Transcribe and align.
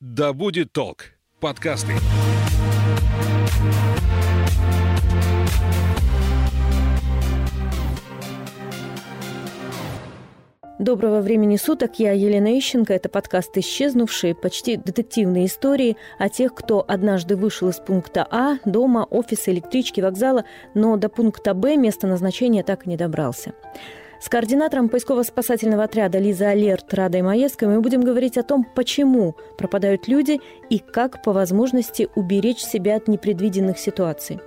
«Да 0.00 0.32
будет 0.32 0.72
толк» 0.72 1.06
подкасты. 1.40 1.92
Доброго 10.78 11.20
времени 11.20 11.56
суток, 11.56 11.98
я 11.98 12.12
Елена 12.12 12.56
Ищенко. 12.56 12.94
Это 12.94 13.08
подкаст 13.08 13.58
«Исчезнувшие», 13.58 14.36
почти 14.36 14.76
детективные 14.76 15.46
истории 15.46 15.96
о 16.20 16.28
тех, 16.28 16.54
кто 16.54 16.84
однажды 16.86 17.34
вышел 17.34 17.68
из 17.68 17.80
пункта 17.80 18.24
А, 18.30 18.58
дома, 18.64 19.04
офиса, 19.04 19.50
электрички, 19.50 20.00
вокзала, 20.00 20.44
но 20.74 20.96
до 20.96 21.08
пункта 21.08 21.54
Б 21.54 21.76
место 21.76 22.06
назначения 22.06 22.62
так 22.62 22.86
и 22.86 22.88
не 22.88 22.96
добрался. 22.96 23.52
С 24.20 24.28
координатором 24.28 24.88
поисково-спасательного 24.88 25.84
отряда 25.84 26.18
Лиза 26.18 26.48
Алерт 26.48 26.92
Радой 26.92 27.22
Маевской 27.22 27.68
мы 27.68 27.80
будем 27.80 28.00
говорить 28.00 28.36
о 28.36 28.42
том, 28.42 28.64
почему 28.64 29.36
пропадают 29.56 30.08
люди 30.08 30.40
и 30.68 30.80
как 30.80 31.22
по 31.22 31.32
возможности 31.32 32.08
уберечь 32.16 32.58
себя 32.58 32.96
от 32.96 33.06
непредвиденных 33.06 33.78
ситуаций. 33.78 34.40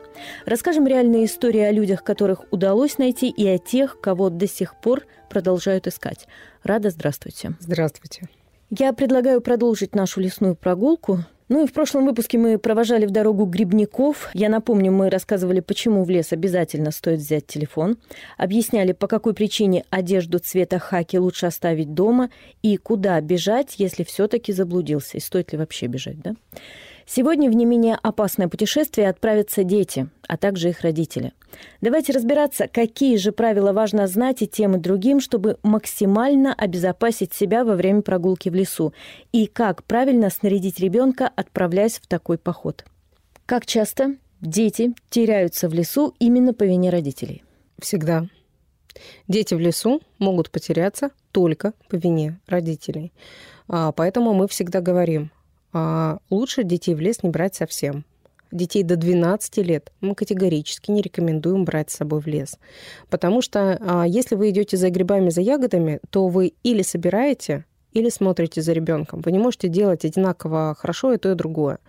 Расскажем 0.45 0.88
реальные 0.88 1.26
истории 1.26 1.62
о 1.62 1.71
людях, 1.71 2.03
которых 2.03 2.41
удалось 2.52 2.98
найти, 2.98 3.29
и 3.29 3.48
о 3.48 3.57
тех, 3.57 4.02
кого 4.02 4.29
до 4.29 4.45
сих 4.45 4.76
пор 4.76 5.05
продолжают 5.29 5.88
искать. 5.88 6.27
Рада, 6.63 6.90
здравствуйте. 6.90 7.53
Здравствуйте. 7.62 8.27
Я 8.70 8.91
предлагаю 8.91 9.40
продолжить 9.40 9.95
нашу 9.95 10.20
лесную 10.20 10.55
прогулку. 10.55 11.20
Ну 11.52 11.66
и 11.66 11.68
в 11.68 11.73
прошлом 11.73 12.05
выпуске 12.05 12.38
мы 12.38 12.58
провожали 12.58 13.05
в 13.05 13.12
дорогу 13.12 13.44
грибников. 13.44 14.30
Я 14.34 14.48
напомню, 14.48 14.90
мы 14.94 15.10
рассказывали, 15.10 15.60
почему 15.60 16.05
в 16.05 16.10
лес 16.10 16.32
обязательно 16.32 16.91
стоит 16.91 17.20
взять 17.20 17.46
телефон. 17.46 17.98
Объясняли, 18.38 18.94
по 18.94 19.08
какой 19.08 19.34
причине 19.34 19.84
одежду 19.90 20.40
цвета 20.40 20.80
хаки 20.80 21.20
лучше 21.20 21.48
оставить 21.48 21.94
дома 21.94 22.30
и 22.62 22.77
куда 22.77 23.20
бежать, 23.20 23.76
если 23.80 24.05
все-таки 24.05 24.54
заблудился. 24.54 25.18
И 25.18 25.20
стоит 25.20 25.52
ли 25.52 25.58
вообще 25.58 25.88
бежать, 25.88 26.22
да? 26.22 26.36
Сегодня 27.13 27.49
в 27.49 27.53
не 27.53 27.65
менее 27.65 27.97
опасное 28.01 28.47
путешествие 28.47 29.09
отправятся 29.09 29.65
дети, 29.65 30.07
а 30.29 30.37
также 30.37 30.70
их 30.70 30.79
родители. 30.79 31.34
Давайте 31.81 32.13
разбираться, 32.13 32.70
какие 32.70 33.18
же 33.18 33.34
правила 33.34 33.73
важно 33.73 34.07
знать 34.07 34.41
и 34.41 34.48
тем 34.48 34.77
и 34.77 34.79
другим, 34.79 35.20
чтобы 35.20 35.57
максимально 35.62 36.53
обезопасить 36.53 37.34
себя 37.34 37.65
во 37.65 37.76
время 37.76 38.01
прогулки 38.01 38.48
в 38.48 38.55
лесу, 38.55 38.93
и 39.34 39.45
как 39.48 39.84
правильно 39.84 40.29
снарядить 40.29 40.79
ребенка, 40.79 41.29
отправляясь 41.35 41.99
в 41.99 42.07
такой 42.07 42.37
поход. 42.37 42.85
Как 43.46 43.65
часто 43.65 44.15
дети 44.40 44.93
теряются 45.09 45.68
в 45.68 45.73
лесу 45.73 46.15
именно 46.18 46.53
по 46.53 46.63
вине 46.63 46.91
родителей? 46.91 47.43
Всегда. 47.77 48.25
Дети 49.27 49.53
в 49.53 49.59
лесу 49.59 49.99
могут 50.18 50.49
потеряться 50.49 51.09
только 51.34 51.73
по 51.90 51.98
вине 51.98 52.40
родителей. 52.48 53.12
А, 53.68 53.91
поэтому 53.91 54.34
мы 54.34 54.48
всегда 54.48 54.79
говорим, 54.79 55.29
лучше 56.30 56.64
детей 56.64 56.96
в 56.96 57.00
лес 57.00 57.24
не 57.24 57.30
брать 57.30 57.55
совсем. 57.55 58.05
Детей 58.52 58.84
до 58.84 58.98
12 58.98 59.58
лет 59.60 59.91
мы 60.02 60.14
категорически 60.14 60.91
не 60.91 61.02
рекомендуем 61.02 61.64
брать 61.64 61.90
с 61.90 61.96
собой 61.96 62.20
в 62.20 62.27
лес. 62.27 62.58
Потому 63.10 63.41
что 63.41 63.77
а, 63.80 64.06
если 64.06 64.36
вы 64.36 64.50
идете 64.50 64.75
за 64.75 64.90
грибами, 64.90 65.30
за 65.30 65.40
ягодами, 65.40 66.02
то 66.09 66.28
вы 66.28 66.53
или 66.62 66.81
собираете, 66.81 67.64
или 67.94 68.09
смотрите 68.09 68.62
за 68.62 68.74
ребенком. 68.74 69.22
Вы 69.22 69.31
не 69.31 69.40
можете 69.40 69.69
делать 69.69 70.06
одинаково 70.06 70.75
хорошо 70.78 71.14
и 71.14 71.18
то, 71.18 71.31
и 71.31 71.36
другое. 71.36 71.80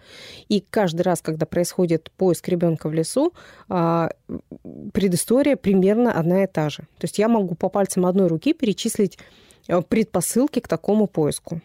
И 0.49 0.61
каждый 0.61 1.03
раз, 1.03 1.21
когда 1.21 1.47
происходит 1.47 2.11
поиск 2.17 2.49
ребенка 2.49 2.89
в 2.89 2.93
лесу, 2.93 3.33
а, 3.69 4.11
предыстория 4.93 5.57
примерно 5.57 6.13
одна 6.13 6.45
и 6.45 6.47
та 6.47 6.71
же. 6.71 6.83
То 6.99 7.05
есть 7.05 7.19
я 7.19 7.29
могу 7.29 7.57
по 7.57 7.69
пальцам 7.69 8.07
одной 8.07 8.29
руки 8.29 8.53
перечислить 8.53 9.19
а, 9.69 9.83
предпосылки 9.83 10.61
к 10.61 10.69
такому 10.69 11.09
поиску. 11.09 11.61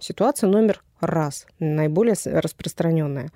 Ситуация 0.00 0.48
номер 0.48 0.82
раз, 1.00 1.46
наиболее 1.58 2.14
распространенная. 2.24 3.30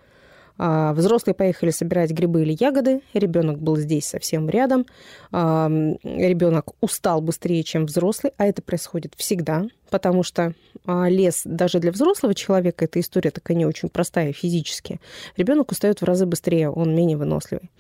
А, 0.59 0.93
взрослые 0.93 1.35
поехали 1.35 1.71
собирать 1.71 2.11
грибы 2.11 2.43
или 2.43 2.57
ягоды, 2.59 3.01
ребенок 3.15 3.59
был 3.59 3.77
здесь 3.77 4.07
совсем 4.07 4.49
рядом, 4.49 4.87
а, 5.31 5.69
ребенок 6.03 6.73
устал 6.81 7.21
быстрее, 7.21 7.63
чем 7.63 7.87
взрослый, 7.87 8.33
а 8.37 8.47
это 8.47 8.63
происходит 8.63 9.15
всегда, 9.17 9.65
потому 9.91 10.23
что 10.23 10.55
а, 10.85 11.09
лес 11.09 11.43
даже 11.45 11.79
для 11.79 11.91
взрослого 11.91 12.35
человека, 12.35 12.85
эта 12.85 13.01
история 13.01 13.31
такая 13.31 13.57
не 13.57 13.67
очень 13.67 13.89
простая 13.89 14.33
физически, 14.33 15.01
ребенок 15.37 15.73
устает 15.73 16.01
в 16.01 16.05
разы 16.05 16.27
быстрее, 16.27 16.71
он 16.71 16.95
менее 16.95 17.17
выносливый. 17.17 17.71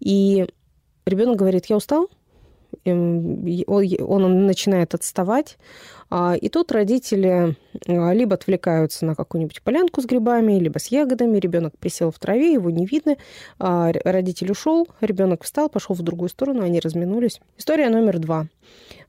И 0.00 0.46
ребенок 1.06 1.36
говорит, 1.36 1.66
я 1.66 1.76
устал, 1.76 2.08
он 2.84 4.46
начинает 4.46 4.94
отставать, 4.94 5.56
а, 6.16 6.36
и 6.36 6.48
тут 6.48 6.70
родители 6.70 7.56
а, 7.88 8.12
либо 8.12 8.34
отвлекаются 8.34 9.04
на 9.04 9.16
какую-нибудь 9.16 9.62
полянку 9.62 10.00
с 10.00 10.04
грибами, 10.04 10.60
либо 10.60 10.78
с 10.78 10.86
ягодами. 10.86 11.38
Ребенок 11.38 11.76
присел 11.76 12.12
в 12.12 12.18
траве, 12.20 12.52
его 12.52 12.70
не 12.70 12.86
видно. 12.86 13.16
А, 13.58 13.90
родитель 14.04 14.52
ушел, 14.52 14.86
ребенок 15.00 15.42
встал, 15.42 15.68
пошел 15.68 15.96
в 15.96 16.02
другую 16.02 16.28
сторону, 16.28 16.62
они 16.62 16.78
разминулись. 16.78 17.40
История 17.58 17.88
номер 17.88 18.18
два. 18.20 18.46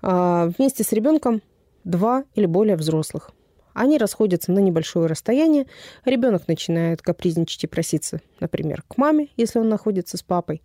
Вместе 0.02 0.84
с 0.84 0.92
ребенком 0.92 1.42
два 1.84 2.24
или 2.34 2.48
более 2.48 2.76
взрослых. 2.76 3.30
Они 3.74 3.98
расходятся 3.98 4.52
на 4.52 4.60
небольшое 4.60 5.08
расстояние. 5.08 5.68
Ребенок 6.06 6.48
начинает 6.48 7.02
капризничать 7.02 7.66
и 7.66 7.68
проситься, 7.68 8.22
например, 8.40 8.84
к 8.88 8.98
маме, 8.98 9.28
если 9.38 9.60
он 9.60 9.70
находится 9.70 10.18
с 10.18 10.24
папой. 10.24 10.64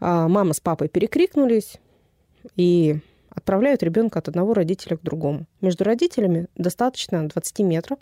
Мама 0.00 0.52
с 0.52 0.60
папой 0.60 0.88
перекрикнулись, 0.88 1.78
и 2.56 2.98
отправляют 3.30 3.82
ребенка 3.82 4.18
от 4.18 4.28
одного 4.28 4.54
родителя 4.54 4.96
к 4.96 5.02
другому. 5.02 5.46
Между 5.60 5.84
родителями 5.84 6.46
достаточно 6.56 7.28
20 7.28 7.58
метров, 7.60 7.98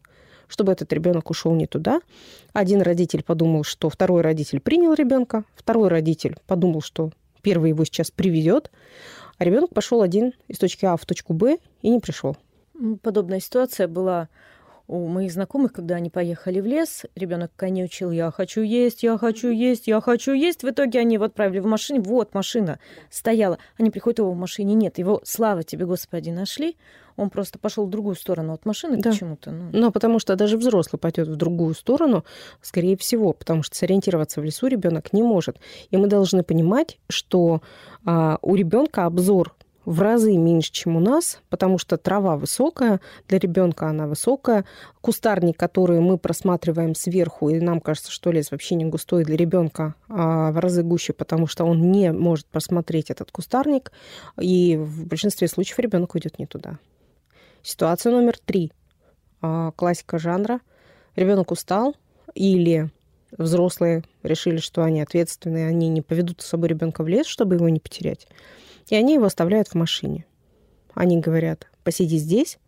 чтобы 0.49 0.73
этот 0.73 0.93
ребенок 0.93 1.31
ушел 1.31 1.55
не 1.55 1.67
туда. 1.67 2.01
Один 2.53 2.83
родитель 2.83 3.23
подумал, 3.23 3.65
что 3.65 3.89
второй 3.89 4.23
родитель 4.23 4.61
принял 4.61 4.95
ребенка, 4.95 5.45
второй 5.55 5.89
родитель 5.89 6.37
подумал, 6.47 6.81
что 6.83 7.13
первый 7.43 7.71
его 7.71 7.85
сейчас 7.85 8.11
приведет, 8.11 8.71
а 9.39 9.45
ребенок 9.45 9.73
пошел 9.73 10.03
один 10.03 10.33
из 10.49 10.59
точки 10.59 10.85
А 10.85 10.97
в 10.97 11.07
точку 11.07 11.33
Б 11.33 11.59
и 11.83 11.89
не 11.89 12.01
пришел. 12.01 12.37
Подобная 13.03 13.41
ситуация 13.41 13.89
была 13.89 14.29
у 14.91 15.07
моих 15.07 15.33
знакомых, 15.33 15.73
когда 15.73 15.95
они 15.95 16.11
поехали 16.11 16.59
в 16.59 16.67
лес, 16.67 17.07
ребенок 17.15 17.53
конючил, 17.55 18.11
я 18.11 18.31
хочу 18.33 18.63
есть, 18.63 19.05
я 19.05 19.17
хочу 19.19 19.49
есть, 19.49 19.87
я 19.87 20.01
хочу 20.01 20.33
есть. 20.33 20.65
В 20.65 20.69
итоге 20.69 20.99
они 20.99 21.15
его 21.15 21.27
отправили 21.27 21.61
в 21.61 21.67
машине, 21.67 22.01
вот 22.01 22.35
машина 22.35 22.81
стояла. 23.09 23.59
Они 23.79 23.91
приходят, 23.91 24.19
его 24.19 24.33
в 24.33 24.37
машине 24.37 24.75
нет. 24.75 24.99
Его, 24.99 25.21
слава 25.23 25.63
тебе, 25.63 25.87
Господи, 25.87 26.31
нашли. 26.31 26.77
Он 27.17 27.31
просто 27.31 27.59
пошел 27.59 27.87
в 27.87 27.91
другую 27.91 28.17
сторону 28.17 28.53
от 28.53 28.65
машины 28.65 28.97
да. 28.97 29.11
почему-то. 29.11 29.53
Ну. 29.53 29.69
ну, 29.73 29.93
потому 29.93 30.19
что 30.19 30.35
даже 30.35 30.57
взрослый 30.57 30.99
пойдет 30.99 31.29
в 31.29 31.37
другую 31.37 31.75
сторону, 31.75 32.25
скорее 32.61 32.97
всего, 32.97 33.33
потому 33.33 33.63
что 33.63 33.77
сориентироваться 33.77 34.41
в 34.41 34.45
лесу 34.45 34.67
ребенок 34.67 35.13
не 35.13 35.23
может. 35.23 35.59
И 35.91 35.97
мы 35.97 36.09
должны 36.09 36.43
понимать, 36.43 36.99
что 37.09 37.63
а, 38.05 38.39
у 38.43 38.57
ребенка 38.57 39.05
обзор 39.05 39.55
в 39.91 40.01
разы 40.03 40.37
меньше, 40.37 40.71
чем 40.71 40.97
у 40.97 41.01
нас, 41.01 41.41
потому 41.49 41.77
что 41.77 41.97
трава 41.97 42.37
высокая, 42.37 43.01
для 43.27 43.41
ребенка 43.41 43.89
она 43.89 44.07
высокая. 44.07 44.65
Кустарник, 45.01 45.57
который 45.57 45.99
мы 45.99 46.17
просматриваем 46.17 46.95
сверху, 46.95 47.49
и 47.49 47.59
нам 47.59 47.81
кажется, 47.81 48.13
что 48.13 48.31
лес 48.31 48.53
вообще 48.53 48.77
не 48.77 48.85
густой 48.85 49.25
для 49.25 49.37
ребенка, 49.37 49.97
а 50.09 50.53
в 50.53 50.59
разы 50.59 50.85
гуще, 50.85 51.13
потому 51.13 51.49
что 51.49 51.65
он 51.65 51.91
не 51.91 52.13
может 52.13 52.47
просмотреть 52.47 53.11
этот 53.11 53.33
кустарник, 53.33 53.91
и 54.41 54.77
в 54.77 55.09
большинстве 55.09 55.49
случаев 55.49 55.81
ребенок 55.81 56.15
уйдет 56.15 56.39
не 56.39 56.47
туда. 56.47 56.79
Ситуация 57.65 58.13
номер 58.13 58.39
три. 58.39 58.71
А, 59.43 59.73
классика 59.73 60.21
жанра. 60.21 60.61
Ребенок 61.17 61.51
устал 61.51 61.97
или 62.35 62.91
взрослые 63.37 64.05
решили, 64.23 64.59
что 64.59 64.85
они 64.85 65.01
ответственные, 65.01 65.67
они 65.67 65.89
не 65.89 66.01
поведут 66.01 66.43
с 66.43 66.47
собой 66.47 66.69
ребенка 66.69 67.03
в 67.03 67.09
лес, 67.09 67.27
чтобы 67.27 67.57
его 67.57 67.69
не 67.69 67.81
потерять. 67.81 68.29
И 68.89 68.95
они 68.95 69.15
его 69.15 69.27
оставляют 69.27 69.69
в 69.69 69.75
машине. 69.75 70.27
Они 70.95 71.19
говорят, 71.21 71.69
посиди 71.85 72.19
здесь, 72.19 72.59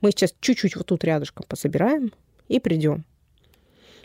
мы 0.00 0.10
сейчас 0.10 0.34
чуть-чуть 0.40 0.76
вот 0.76 0.86
тут 0.86 1.04
рядышком 1.04 1.46
пособираем 1.48 2.12
и 2.48 2.60
придем. 2.60 3.04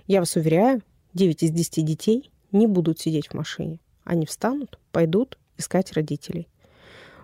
Я 0.08 0.20
вас 0.20 0.36
уверяю, 0.36 0.82
9 1.14 1.44
из 1.44 1.52
10 1.52 1.86
детей 1.86 2.32
не 2.52 2.68
будут 2.68 3.00
сидеть 3.00 3.28
в 3.28 3.34
машине. 3.34 3.80
Они 4.04 4.26
встанут, 4.26 4.80
пойдут 4.92 5.38
искать 5.58 5.94
родителей. 5.94 6.48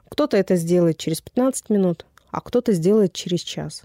Кто-то 0.09 0.37
это 0.37 0.55
сделает 0.55 0.97
через 0.97 1.21
15 1.21 1.69
минут, 1.69 2.05
а 2.31 2.41
кто-то 2.41 2.73
сделает 2.73 3.13
через 3.13 3.41
час. 3.41 3.83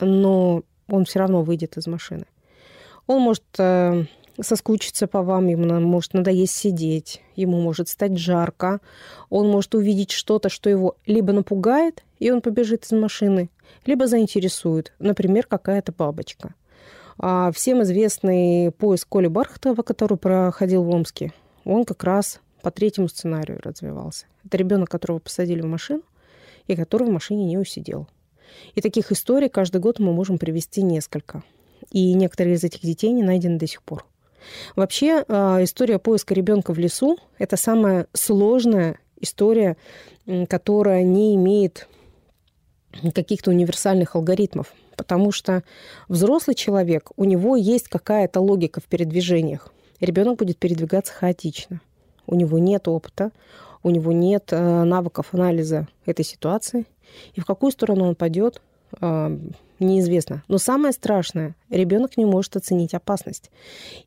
Но 0.00 0.62
он 0.88 1.04
все 1.04 1.20
равно 1.20 1.42
выйдет 1.42 1.76
из 1.76 1.86
машины. 1.86 2.26
Он 3.06 3.22
может 3.22 3.44
э, 3.58 4.04
соскучиться 4.40 5.06
по 5.06 5.22
вам, 5.22 5.48
ему 5.48 5.80
может 5.80 6.14
надоесть 6.14 6.56
сидеть, 6.56 7.22
ему 7.36 7.60
может 7.60 7.88
стать 7.88 8.16
жарко, 8.18 8.80
он 9.30 9.48
может 9.48 9.74
увидеть 9.74 10.12
что-то, 10.12 10.48
что 10.48 10.70
его 10.70 10.96
либо 11.06 11.32
напугает, 11.32 12.04
и 12.18 12.30
он 12.30 12.40
побежит 12.40 12.84
из 12.84 12.92
машины, 12.92 13.50
либо 13.86 14.06
заинтересует, 14.06 14.92
например, 14.98 15.46
какая-то 15.46 15.92
бабочка. 15.92 16.54
А 17.18 17.50
всем 17.52 17.82
известный 17.82 18.70
поиск 18.70 19.08
Коли 19.08 19.26
Бархатова, 19.26 19.82
который 19.82 20.16
проходил 20.18 20.84
в 20.84 20.90
Омске, 20.90 21.32
он 21.64 21.84
как 21.84 22.04
раз 22.04 22.40
по 22.62 22.70
третьему 22.70 23.08
сценарию 23.08 23.60
развивался. 23.62 24.26
Это 24.44 24.56
ребенок, 24.56 24.88
которого 24.88 25.18
посадили 25.18 25.60
в 25.60 25.66
машину, 25.66 26.02
и 26.66 26.76
который 26.76 27.08
в 27.08 27.12
машине 27.12 27.44
не 27.44 27.58
усидел. 27.58 28.06
И 28.74 28.80
таких 28.80 29.10
историй 29.12 29.48
каждый 29.48 29.80
год 29.80 29.98
мы 29.98 30.12
можем 30.12 30.38
привести 30.38 30.82
несколько. 30.82 31.42
и 31.90 32.12
некоторые 32.14 32.56
из 32.56 32.64
этих 32.64 32.80
детей 32.82 33.12
не 33.12 33.22
найдены 33.22 33.58
до 33.58 33.66
сих 33.66 33.82
пор. 33.82 34.04
Вообще, 34.76 35.24
а, 35.28 35.62
история 35.62 35.98
поиска 35.98 36.34
ребенка 36.34 36.72
в 36.72 36.78
лесу– 36.78 37.18
это 37.38 37.56
самая 37.56 38.06
сложная 38.12 38.98
история, 39.20 39.76
которая 40.48 41.02
не 41.02 41.34
имеет 41.34 41.88
каких-то 43.14 43.50
универсальных 43.50 44.16
алгоритмов, 44.16 44.72
потому 44.96 45.32
что 45.32 45.62
взрослый 46.08 46.54
человек, 46.54 47.10
у 47.16 47.24
него 47.24 47.56
есть 47.56 47.88
какая-то 47.88 48.40
логика 48.40 48.80
в 48.80 48.84
передвижениях. 48.84 49.72
Ребенок 50.00 50.38
будет 50.38 50.58
передвигаться 50.58 51.12
хаотично. 51.12 51.80
У 52.26 52.34
него 52.34 52.58
нет 52.58 52.88
опыта, 52.88 53.30
у 53.82 53.90
него 53.90 54.12
нет 54.12 54.48
э, 54.52 54.84
навыков 54.84 55.28
анализа 55.32 55.88
этой 56.04 56.24
ситуации. 56.24 56.86
И 57.34 57.40
в 57.40 57.46
какую 57.46 57.72
сторону 57.72 58.06
он 58.06 58.14
пойдет, 58.14 58.60
э, 59.00 59.38
неизвестно. 59.80 60.42
Но 60.48 60.58
самое 60.58 60.92
страшное, 60.92 61.54
ребенок 61.70 62.16
не 62.16 62.24
может 62.24 62.56
оценить 62.56 62.94
опасность. 62.94 63.50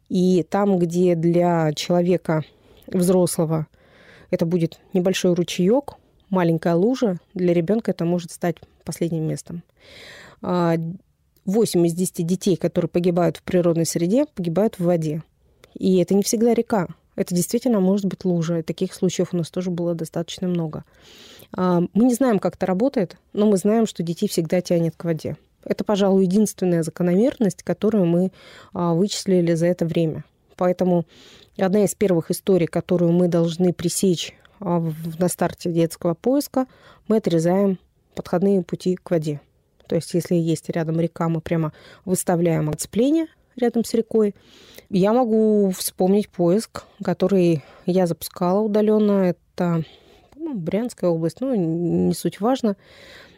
И 0.09 0.43
там, 0.43 0.79
где 0.79 1.15
для 1.15 1.73
человека 1.73 2.43
взрослого 2.87 3.67
это 4.29 4.45
будет 4.45 4.79
небольшой 4.93 5.33
ручеек, 5.33 5.93
маленькая 6.29 6.75
лужа, 6.75 7.17
для 7.33 7.53
ребенка 7.53 7.91
это 7.91 8.05
может 8.05 8.31
стать 8.31 8.57
последним 8.83 9.27
местом. 9.27 9.63
8 10.41 11.87
из 11.87 11.93
10 11.93 12.25
детей, 12.25 12.55
которые 12.55 12.89
погибают 12.89 13.37
в 13.37 13.43
природной 13.43 13.85
среде, 13.85 14.25
погибают 14.25 14.79
в 14.79 14.83
воде. 14.85 15.23
И 15.73 15.97
это 15.97 16.13
не 16.13 16.23
всегда 16.23 16.53
река. 16.53 16.87
Это 17.15 17.35
действительно 17.35 17.79
может 17.79 18.05
быть 18.05 18.25
лужа. 18.25 18.59
И 18.59 18.63
таких 18.63 18.93
случаев 18.93 19.33
у 19.33 19.37
нас 19.37 19.49
тоже 19.49 19.69
было 19.69 19.93
достаточно 19.95 20.47
много. 20.47 20.83
Мы 21.55 21.89
не 21.93 22.13
знаем, 22.13 22.39
как 22.39 22.55
это 22.55 22.65
работает, 22.65 23.17
но 23.33 23.45
мы 23.45 23.57
знаем, 23.57 23.85
что 23.85 24.03
детей 24.03 24.27
всегда 24.29 24.61
тянет 24.61 24.95
к 24.95 25.03
воде. 25.03 25.35
Это, 25.63 25.83
пожалуй, 25.83 26.23
единственная 26.23 26.83
закономерность, 26.83 27.63
которую 27.63 28.05
мы 28.05 28.31
а, 28.73 28.93
вычислили 28.93 29.53
за 29.53 29.67
это 29.67 29.85
время. 29.85 30.23
Поэтому 30.55 31.05
одна 31.57 31.83
из 31.83 31.95
первых 31.95 32.31
историй, 32.31 32.67
которую 32.67 33.11
мы 33.11 33.27
должны 33.27 33.73
пресечь 33.73 34.33
а, 34.59 34.83
на 35.19 35.27
старте 35.27 35.71
детского 35.71 36.13
поиска, 36.13 36.67
мы 37.07 37.17
отрезаем 37.17 37.79
подходные 38.15 38.63
пути 38.63 38.95
к 38.95 39.11
воде. 39.11 39.41
То 39.87 39.95
есть, 39.95 40.13
если 40.13 40.35
есть 40.35 40.69
рядом 40.69 40.99
река, 40.99 41.27
мы 41.29 41.41
прямо 41.41 41.73
выставляем 42.05 42.69
отцепление 42.69 43.27
рядом 43.55 43.83
с 43.83 43.93
рекой. 43.93 44.33
Я 44.89 45.13
могу 45.13 45.71
вспомнить 45.71 46.29
поиск, 46.29 46.83
который 47.03 47.63
я 47.85 48.07
запускала 48.07 48.61
удаленно. 48.61 49.23
Это 49.29 49.83
ну, 50.35 50.53
Брянская 50.53 51.09
область, 51.09 51.41
ну, 51.41 51.55
не 51.55 52.13
суть 52.13 52.39
важно 52.39 52.77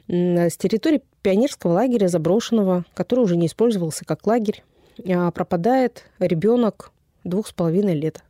с 0.07 0.57
территории 0.57 1.01
пионерского 1.21 1.73
лагеря 1.73 2.07
заброшенного, 2.07 2.85
который 2.94 3.21
уже 3.21 3.38
не 3.38 3.47
использовался 3.47 4.05
как 4.05 4.27
лагерь, 4.27 4.63
а, 5.07 5.31
пропадает 5.31 6.05
ребенок 6.19 6.91
двух 7.23 7.47
с 7.47 7.53
половиной 7.53 7.95
лет. 7.95 8.23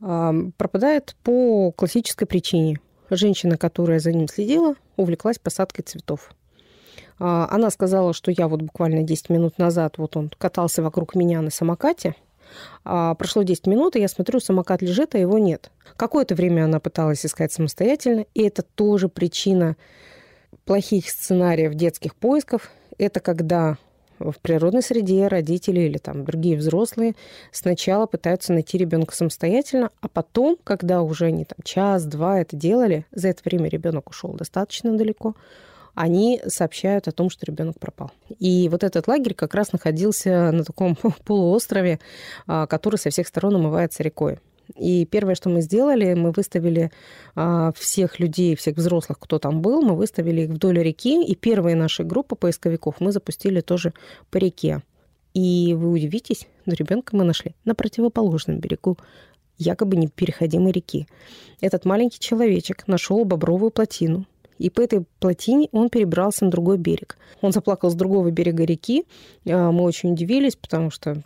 А, 0.00 0.34
пропадает 0.56 1.16
по 1.22 1.72
классической 1.72 2.26
причине. 2.26 2.80
Женщина, 3.10 3.56
которая 3.56 4.00
за 4.00 4.12
ним 4.12 4.28
следила, 4.28 4.74
увлеклась 4.96 5.38
посадкой 5.38 5.84
цветов. 5.84 6.32
А, 7.18 7.48
она 7.50 7.70
сказала, 7.70 8.12
что 8.12 8.30
я 8.30 8.48
вот 8.48 8.62
буквально 8.62 9.02
10 9.02 9.30
минут 9.30 9.58
назад, 9.58 9.98
вот 9.98 10.16
он 10.16 10.30
катался 10.36 10.82
вокруг 10.82 11.14
меня 11.14 11.40
на 11.40 11.50
самокате, 11.50 12.14
прошло 12.82 13.42
10 13.42 13.66
минут, 13.66 13.94
и 13.94 14.00
я 14.00 14.08
смотрю, 14.08 14.40
самокат 14.40 14.80
лежит, 14.80 15.14
а 15.14 15.18
его 15.18 15.38
нет. 15.38 15.70
Какое-то 15.98 16.34
время 16.34 16.64
она 16.64 16.80
пыталась 16.80 17.26
искать 17.26 17.52
самостоятельно, 17.52 18.24
и 18.32 18.42
это 18.42 18.62
тоже 18.62 19.10
причина 19.10 19.76
плохих 20.68 21.08
сценариев 21.08 21.74
детских 21.74 22.14
поисков– 22.14 22.70
это 22.98 23.20
когда 23.20 23.78
в 24.18 24.34
природной 24.42 24.82
среде 24.82 25.26
родители 25.26 25.80
или 25.80 25.96
там 25.96 26.26
другие 26.26 26.58
взрослые 26.58 27.14
сначала 27.52 28.04
пытаются 28.04 28.52
найти 28.52 28.76
ребенка 28.76 29.16
самостоятельно, 29.16 29.88
а 30.02 30.08
потом, 30.08 30.58
когда 30.62 31.00
уже 31.00 31.24
они 31.24 31.46
там 31.46 31.56
час-два 31.64 32.40
это 32.40 32.54
делали, 32.54 33.06
за 33.12 33.28
это 33.28 33.40
время 33.46 33.70
ребенок 33.70 34.10
ушел 34.10 34.34
достаточно 34.34 34.94
далеко, 34.94 35.36
они 35.94 36.42
сообщают 36.46 37.08
о 37.08 37.12
том, 37.12 37.30
что 37.30 37.46
ребенок 37.46 37.80
пропал. 37.80 38.10
И 38.38 38.68
вот 38.68 38.84
этот 38.84 39.08
лагерь 39.08 39.32
как 39.32 39.54
раз 39.54 39.72
находился 39.72 40.52
на 40.52 40.64
таком 40.64 40.98
полуострове, 41.24 41.98
а, 42.46 42.66
который 42.66 42.96
со 42.96 43.08
всех 43.08 43.26
сторон 43.26 43.56
омывается 43.56 44.02
рекой. 44.02 44.38
И 44.76 45.06
первое, 45.06 45.34
что 45.34 45.48
мы 45.48 45.60
сделали, 45.60 46.14
мы 46.14 46.30
выставили 46.30 46.90
а, 47.34 47.72
всех 47.72 48.20
людей, 48.20 48.54
всех 48.56 48.76
взрослых, 48.76 49.18
кто 49.18 49.38
там 49.38 49.62
был, 49.62 49.82
мы 49.82 49.96
выставили 49.96 50.42
их 50.42 50.50
вдоль 50.50 50.78
реки. 50.78 51.24
И 51.24 51.34
первая 51.34 51.74
наша 51.74 52.04
группа 52.04 52.36
поисковиков 52.36 52.96
мы 53.00 53.12
запустили 53.12 53.60
тоже 53.60 53.92
по 54.30 54.36
реке. 54.36 54.82
И 55.34 55.74
вы 55.74 55.90
удивитесь, 55.90 56.46
но 56.66 56.74
ребенка 56.74 57.16
мы 57.16 57.24
нашли 57.24 57.54
на 57.64 57.74
противоположном 57.74 58.58
берегу 58.58 58.98
якобы 59.58 59.96
непереходимой 59.96 60.72
реки. 60.72 61.06
Этот 61.60 61.84
маленький 61.84 62.20
человечек 62.20 62.86
нашел 62.86 63.24
бобровую 63.24 63.70
плотину, 63.70 64.26
и 64.58 64.70
по 64.70 64.80
этой 64.80 65.04
плотине 65.20 65.68
он 65.72 65.88
перебрался 65.88 66.44
на 66.44 66.50
другой 66.50 66.78
берег. 66.78 67.16
Он 67.40 67.52
заплакал 67.52 67.90
с 67.90 67.94
другого 67.94 68.30
берега 68.30 68.64
реки. 68.64 69.04
А, 69.46 69.70
мы 69.70 69.84
очень 69.84 70.12
удивились, 70.12 70.56
потому 70.56 70.90
что 70.90 71.22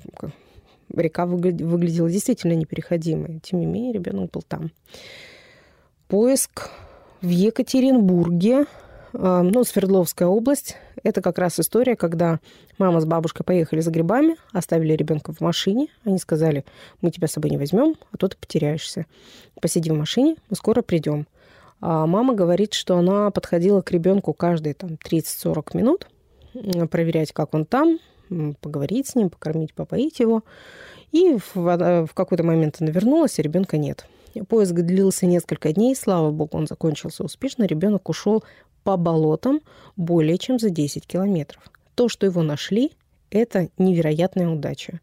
река 0.96 1.26
выглядела 1.26 2.10
действительно 2.10 2.52
непереходимой. 2.52 3.40
Тем 3.42 3.60
не 3.60 3.66
менее, 3.66 3.92
ребенок 3.92 4.30
был 4.30 4.42
там. 4.42 4.70
Поиск 6.08 6.70
в 7.20 7.28
Екатеринбурге, 7.28 8.66
а, 9.14 9.42
ну, 9.42 9.64
Свердловская 9.64 10.28
область. 10.28 10.76
Это 11.02 11.20
как 11.20 11.38
раз 11.38 11.58
история, 11.58 11.96
когда 11.96 12.40
мама 12.78 13.00
с 13.00 13.04
бабушкой 13.04 13.44
поехали 13.44 13.80
за 13.80 13.90
грибами, 13.90 14.36
оставили 14.52 14.94
ребенка 14.94 15.32
в 15.32 15.40
машине. 15.40 15.88
Они 16.04 16.18
сказали, 16.18 16.64
мы 17.00 17.10
тебя 17.10 17.28
с 17.28 17.32
собой 17.32 17.50
не 17.50 17.58
возьмем, 17.58 17.96
а 18.12 18.16
то 18.16 18.28
ты 18.28 18.36
потеряешься. 18.36 19.06
Посиди 19.60 19.90
в 19.90 19.94
машине, 19.94 20.36
мы 20.48 20.56
скоро 20.56 20.82
придем. 20.82 21.26
А 21.80 22.06
мама 22.06 22.34
говорит, 22.34 22.74
что 22.74 22.96
она 22.96 23.30
подходила 23.30 23.80
к 23.80 23.90
ребенку 23.90 24.32
каждые 24.32 24.74
там 24.74 24.90
30-40 24.92 25.76
минут, 25.76 26.06
проверять, 26.90 27.32
как 27.32 27.54
он 27.54 27.64
там, 27.64 27.98
поговорить 28.60 29.08
с 29.08 29.14
ним, 29.14 29.30
покормить, 29.30 29.74
попоить 29.74 30.20
его. 30.20 30.42
И 31.10 31.36
в, 31.36 31.54
в 31.54 32.14
какой-то 32.14 32.44
момент 32.44 32.76
она 32.80 32.90
вернулась, 32.90 33.38
а 33.38 33.42
ребенка 33.42 33.76
нет. 33.76 34.06
Поиск 34.48 34.72
длился 34.72 35.26
несколько 35.26 35.72
дней, 35.72 35.94
слава 35.94 36.30
богу, 36.30 36.56
он 36.56 36.66
закончился 36.66 37.22
успешно. 37.22 37.64
Ребенок 37.64 38.08
ушел 38.08 38.42
по 38.82 38.96
болотам 38.96 39.60
более 39.96 40.38
чем 40.38 40.58
за 40.58 40.70
10 40.70 41.06
километров. 41.06 41.62
То, 41.94 42.08
что 42.08 42.26
его 42.26 42.42
нашли, 42.42 42.92
это 43.30 43.68
невероятная 43.78 44.48
удача. 44.48 45.00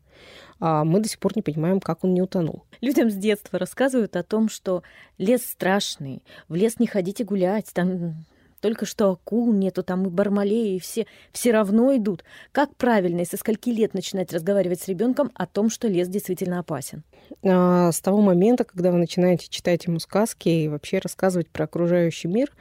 А 0.60 0.84
мы 0.84 1.00
до 1.00 1.08
сих 1.08 1.20
пор 1.20 1.34
не 1.36 1.42
понимаем, 1.42 1.80
как 1.80 2.04
он 2.04 2.14
не 2.14 2.22
утонул. 2.22 2.64
Людям 2.82 3.10
с 3.10 3.16
детства 3.16 3.60
рассказывают 3.60 4.16
о 4.16 4.24
том, 4.24 4.50
что 4.50 4.84
лес 5.18 5.46
страшный, 5.46 6.24
в 6.48 6.56
лес 6.56 6.80
не 6.80 6.88
ходите 6.88 7.24
гулять, 7.24 7.72
там 7.74 8.26
только 8.60 8.86
что 8.86 9.12
акул 9.12 9.52
нету, 9.54 9.84
там 9.84 10.06
и 10.06 10.10
бармалеи, 10.10 10.76
и 10.76 10.80
все, 10.80 11.06
все 11.32 11.52
равно 11.52 11.96
идут. 11.96 12.24
Как 12.52 12.76
правильно 12.76 13.22
и 13.22 13.26
со 13.26 13.38
скольки 13.38 13.70
лет 13.70 13.94
начинать 13.94 14.34
разговаривать 14.34 14.82
с 14.82 14.88
ребенком 14.88 15.32
о 15.34 15.46
том, 15.46 15.70
что 15.70 15.88
лес 15.88 16.08
действительно 16.08 16.60
опасен? 16.60 17.04
А, 17.44 17.92
с 17.92 18.02
того 18.02 18.22
момента, 18.22 18.64
когда 18.64 18.92
вы 18.92 18.98
начинаете 18.98 19.48
читать 19.50 19.86
ему 19.86 20.00
сказки 20.00 20.50
и 20.50 20.68
вообще 20.68 21.00
рассказывать 21.00 21.50
про 21.50 21.66
окружающий 21.66 22.28
мир, 22.28 22.52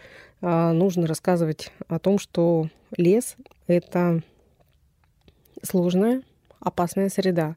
а, 0.40 0.73
нужно 0.73 1.07
рассказывать 1.07 1.73
о 1.88 1.99
том, 1.99 2.19
что 2.19 2.69
лес— 2.97 3.37
это 3.67 4.23
сложная, 5.62 6.23
опасная 6.61 7.09
среда. 7.09 7.57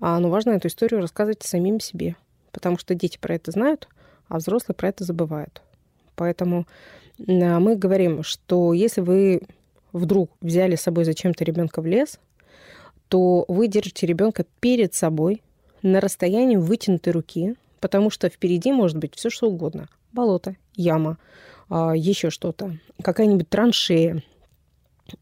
А, 0.00 0.18
но 0.18 0.30
важно 0.30 0.50
эту 0.50 0.68
историю 0.68 1.00
рассказывать 1.00 1.42
самим 1.42 1.80
себе, 1.80 2.16
потому 2.52 2.78
что 2.78 2.94
дети 2.94 3.18
про 3.18 3.34
это 3.34 3.50
знают, 3.50 3.88
а 4.28 4.38
взрослые 4.38 4.74
про 4.74 4.88
это 4.88 5.04
забывают. 5.04 5.62
Поэтому 6.14 6.66
мы 7.18 7.76
говорим, 7.76 8.22
что 8.22 8.72
если 8.72 9.00
вы 9.00 9.42
вдруг 9.92 10.30
взяли 10.40 10.76
с 10.76 10.82
собой 10.82 11.04
зачем-то 11.04 11.44
ребенка 11.44 11.80
в 11.82 11.86
лес, 11.86 12.18
то 13.08 13.44
вы 13.48 13.68
держите 13.68 14.06
ребенка 14.06 14.44
перед 14.60 14.94
собой 14.94 15.42
на 15.82 16.00
расстоянии 16.00 16.56
вытянутой 16.56 17.12
руки, 17.12 17.54
потому 17.80 18.10
что 18.10 18.28
впереди 18.28 18.72
может 18.72 18.98
быть 18.98 19.14
все 19.14 19.30
что 19.30 19.48
угодно. 19.48 19.88
Болото, 20.12 20.56
яма, 20.74 21.18
а, 21.68 21.94
еще 21.94 22.30
что-то, 22.30 22.78
какая-нибудь 23.02 23.48
траншея. 23.48 24.22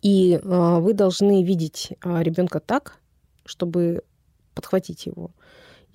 И 0.03 0.41
а, 0.43 0.81
вы 0.81 0.95
должны 0.95 1.45
видеть 1.45 1.93
ребенка 2.03 2.61
так, 2.61 2.99
чтобы 3.45 4.03
подхватить 4.55 5.07
его 5.07 5.31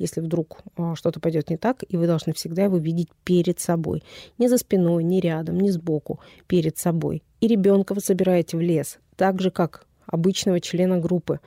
если 0.01 0.19
вдруг 0.19 0.59
а, 0.75 0.95
что-то 0.95 1.19
пойдет 1.19 1.49
не 1.49 1.57
так, 1.57 1.83
и 1.87 1.97
вы 1.97 2.07
должны 2.07 2.33
всегда 2.33 2.63
его 2.63 2.77
видеть 2.77 3.09
перед 3.23 3.59
собой. 3.59 4.03
Не 4.37 4.47
за 4.47 4.57
спиной, 4.57 5.03
не 5.03 5.19
рядом, 5.19 5.59
не 5.59 5.71
сбоку, 5.71 6.19
перед 6.47 6.77
собой. 6.77 7.23
И 7.39 7.47
ребенка 7.47 7.93
вы 7.93 8.01
собираете 8.01 8.57
в 8.57 8.61
лес, 8.61 8.99
так 9.15 9.41
же, 9.41 9.51
как 9.51 9.85
обычного 10.07 10.59
члена 10.59 10.97
группы. 10.97 11.39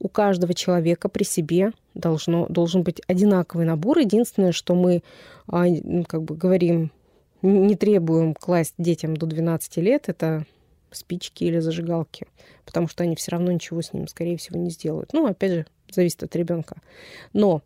У 0.00 0.08
каждого 0.08 0.52
человека 0.54 1.08
при 1.08 1.24
себе 1.24 1.72
должно, 1.94 2.46
должен 2.48 2.82
быть 2.82 3.00
одинаковый 3.06 3.64
набор. 3.64 3.98
Единственное, 3.98 4.52
что 4.52 4.74
мы 4.74 5.02
а, 5.46 5.64
как 6.06 6.24
бы 6.24 6.36
говорим, 6.36 6.90
не 7.42 7.76
требуем 7.76 8.34
класть 8.34 8.74
детям 8.78 9.16
до 9.16 9.26
12 9.26 9.76
лет, 9.78 10.08
это 10.08 10.46
спички 10.90 11.44
или 11.44 11.58
зажигалки, 11.58 12.26
потому 12.64 12.88
что 12.88 13.04
они 13.04 13.16
все 13.16 13.32
равно 13.32 13.52
ничего 13.52 13.82
с 13.82 13.92
ним, 13.92 14.08
скорее 14.08 14.36
всего, 14.36 14.58
не 14.58 14.70
сделают. 14.70 15.12
Ну, 15.12 15.26
опять 15.26 15.52
же, 15.52 15.66
зависит 15.90 16.22
от 16.22 16.34
ребенка. 16.36 16.76
Но 17.32 17.62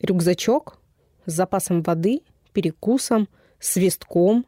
рюкзачок 0.00 0.78
с 1.26 1.32
запасом 1.32 1.82
воды, 1.82 2.20
перекусом, 2.52 3.28
свистком 3.58 4.46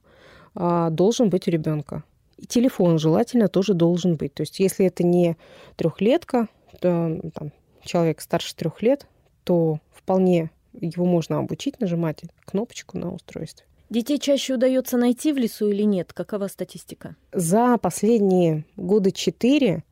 а, 0.55 0.91
должен 0.91 1.31
быть 1.31 1.49
у 1.49 1.51
ребенка. 1.51 2.05
И 2.37 2.47
телефон 2.47 2.99
желательно 2.99 3.49
тоже 3.49 3.75
должен 3.75 4.17
быть. 4.17 4.35
То 4.35 4.43
есть, 4.43 4.61
если 4.61 4.87
это 4.87 5.05
не 5.05 5.37
трехлетка, 5.77 6.49
то, 6.81 7.21
там, 7.35 7.53
человек 7.83 8.21
старше 8.21 8.55
трех 8.55 8.83
лет, 8.83 9.07
то 9.45 9.79
вполне 9.93 10.51
его 10.73 11.05
можно 11.05 11.39
обучить 11.39 11.81
нажимать 11.81 12.23
кнопочку 12.45 12.99
на 12.99 13.13
устройстве. 13.13 13.67
Детей 13.91 14.19
чаще 14.19 14.55
удается 14.55 14.97
найти 14.97 15.33
в 15.33 15.37
лесу 15.37 15.69
или 15.69 15.83
нет? 15.83 16.13
Какова 16.13 16.47
статистика? 16.47 17.17
За 17.33 17.77
последние 17.77 18.65
года 18.77 19.11
четыре 19.11 19.83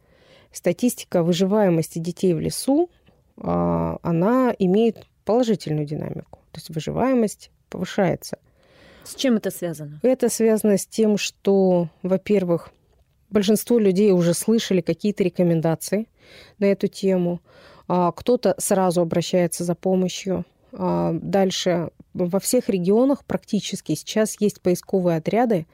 статистика 0.53 1.23
выживаемости 1.23 1.99
детей 1.99 2.33
в 2.33 2.41
лесу, 2.41 2.91
а, 3.37 3.99
она 4.03 4.55
имеет 4.59 5.07
положительную 5.29 5.85
динамику. 5.85 6.39
То 6.53 6.59
есть 6.59 6.71
выживаемость 6.71 7.51
повышается. 7.69 8.39
С 9.05 9.15
чем 9.15 9.37
это 9.37 9.51
связано? 9.51 10.01
Это 10.03 10.31
связано 10.31 10.79
с 10.79 10.87
тем, 10.87 11.19
что, 11.19 11.91
во-первых, 12.03 12.71
большинство 13.29 13.79
людей 13.79 14.11
уже 14.13 14.33
слышали 14.33 14.81
какие-то 14.81 15.23
рекомендации 15.23 16.09
на 16.59 16.65
эту 16.65 16.87
тему. 16.87 17.43
А, 17.89 18.11
кто-то 18.13 18.55
сразу 18.57 19.03
обращается 19.03 19.65
за 19.65 19.75
помощью. 19.75 20.47
А, 20.73 21.13
дальше 21.13 21.91
во 22.15 22.41
всех 22.41 22.71
регионах 22.71 23.23
практически 23.27 23.95
сейчас 23.97 24.41
есть 24.41 24.63
поисковые 24.63 25.19
отряды. 25.19 25.67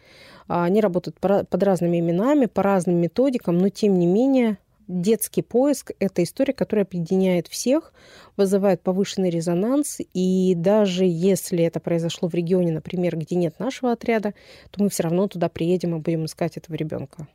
А, 0.49 0.64
они 0.64 0.80
работают 0.80 1.20
под 1.20 1.62
разными 1.62 2.00
именами, 2.00 2.46
по 2.46 2.64
разным 2.64 2.96
методикам, 2.96 3.58
но 3.58 3.68
тем 3.68 4.00
не 4.00 4.06
менее 4.08 4.58
детский 4.88 5.43
поиск– 5.43 5.93
это 5.99 6.23
история, 6.23 6.53
которая 6.53 6.85
объединяет 6.85 7.49
всех, 7.49 7.93
вызывает 8.37 8.83
повышенный 8.83 9.31
резонанс, 9.31 9.99
и 10.12 10.55
даже 10.57 11.05
если 11.05 11.64
это 11.64 11.81
произошло 11.81 12.29
в 12.29 12.35
регионе, 12.35 12.73
например, 12.73 13.17
где 13.17 13.37
нет 13.37 13.59
нашего 13.59 13.93
отряда, 13.93 14.35
то 14.71 14.83
мы 14.83 14.88
все 14.88 15.05
равно 15.05 15.29
туда 15.29 15.49
приедем 15.49 15.97
и 15.97 16.00
будем 16.00 16.25
искать 16.26 16.57
этого 16.57 16.76
ребенка. 16.76 17.29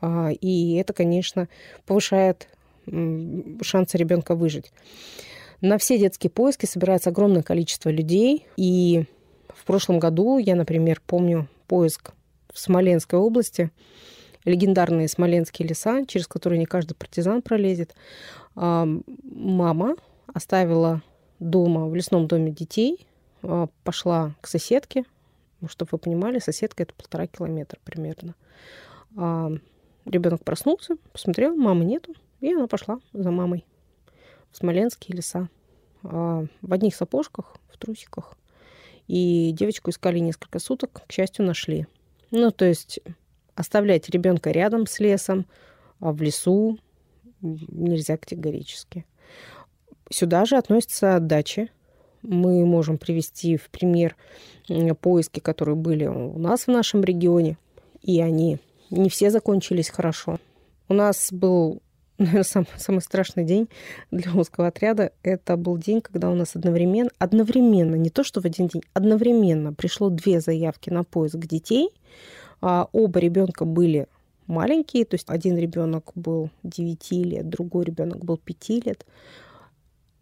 А, 0.00 0.30
и 0.30 0.74
это, 0.74 0.92
конечно, 0.92 1.48
повышает 1.86 2.48
шансы 2.86 3.98
ребенка 3.98 4.34
выжить. 4.34 4.72
На 5.60 5.76
все 5.76 5.98
детские 5.98 6.30
поиски 6.30 6.66
собирается 6.66 7.10
огромное 7.10 7.42
количество 7.42 7.90
людей, 7.90 8.46
и 8.56 9.04
в 9.48 9.64
прошлом 9.64 9.98
году 9.98 10.38
я, 10.38 10.54
например, 10.54 11.02
помню 11.06 11.48
поиск 11.66 12.12
в 12.52 12.58
Смоленской 12.58 13.18
области– 13.18 13.70
легендарные 14.48 15.08
смоленские 15.08 15.68
леса, 15.68 16.04
через 16.06 16.26
которые 16.26 16.58
не 16.58 16.66
каждый 16.66 16.94
партизан 16.94 17.42
пролезет. 17.42 17.94
А, 18.56 18.86
мама 19.22 19.96
оставила 20.32 21.02
дома, 21.38 21.86
в 21.86 21.94
лесном 21.94 22.26
доме 22.26 22.50
детей, 22.50 23.06
а, 23.42 23.68
пошла 23.84 24.34
к 24.40 24.46
соседке, 24.48 25.04
ну, 25.60 25.68
чтобы 25.68 25.90
вы 25.92 25.98
понимали, 25.98 26.38
соседка 26.38 26.82
это 26.82 26.94
полтора 26.94 27.26
километра 27.26 27.78
примерно. 27.84 28.34
А, 29.16 29.50
ребенок 30.04 30.44
проснулся, 30.44 30.96
посмотрел, 31.12 31.54
мамы 31.54 31.84
нету, 31.84 32.14
и 32.40 32.52
она 32.52 32.66
пошла 32.66 33.00
за 33.12 33.30
мамой 33.30 33.64
в 34.50 34.56
смоленские 34.56 35.16
леса. 35.16 35.48
В 36.02 36.48
одних 36.72 36.94
сапожках, 36.94 37.56
в 37.68 37.76
трусиках. 37.76 38.38
И 39.08 39.50
девочку 39.52 39.90
искали 39.90 40.20
несколько 40.20 40.60
суток, 40.60 41.02
к 41.08 41.12
счастью, 41.12 41.44
нашли. 41.44 41.88
Ну, 42.30 42.52
то 42.52 42.64
есть 42.64 43.00
Оставлять 43.58 44.08
ребенка 44.08 44.52
рядом 44.52 44.86
с 44.86 45.00
лесом, 45.00 45.44
а 45.98 46.12
в 46.12 46.22
лесу 46.22 46.78
нельзя 47.40 48.16
категорически. 48.16 49.04
Сюда 50.10 50.44
же 50.44 50.56
относятся 50.56 51.18
дачи. 51.18 51.68
Мы 52.22 52.64
можем 52.64 52.98
привести 52.98 53.56
в 53.56 53.68
пример 53.70 54.14
поиски, 55.00 55.40
которые 55.40 55.74
были 55.74 56.06
у 56.06 56.38
нас 56.38 56.68
в 56.68 56.70
нашем 56.70 57.02
регионе, 57.02 57.58
и 58.00 58.20
они 58.20 58.58
не 58.90 59.10
все 59.10 59.28
закончились 59.28 59.90
хорошо. 59.90 60.38
У 60.88 60.94
нас 60.94 61.32
был 61.32 61.82
наверное, 62.18 62.44
сам, 62.44 62.64
самый 62.76 63.00
страшный 63.00 63.42
день 63.42 63.68
для 64.12 64.32
узкого 64.34 64.68
отряда. 64.68 65.10
Это 65.24 65.56
был 65.56 65.78
день, 65.78 66.00
когда 66.00 66.30
у 66.30 66.36
нас 66.36 66.54
одновременно, 66.54 67.10
одновременно, 67.18 67.96
не 67.96 68.10
то 68.10 68.22
что 68.22 68.40
в 68.40 68.44
один 68.44 68.68
день, 68.68 68.82
одновременно 68.92 69.72
пришло 69.72 70.10
две 70.10 70.40
заявки 70.40 70.90
на 70.90 71.02
поиск 71.02 71.38
детей– 71.38 71.88
а 72.60 72.88
оба 72.92 73.20
ребенка 73.20 73.64
были 73.64 74.06
маленькие, 74.46 75.04
то 75.04 75.14
есть 75.14 75.26
один 75.28 75.56
ребенок 75.56 76.10
был 76.14 76.50
9 76.62 77.12
лет, 77.12 77.48
другой 77.48 77.84
ребенок 77.84 78.24
был 78.24 78.36
5 78.38 78.68
лет. 78.86 79.06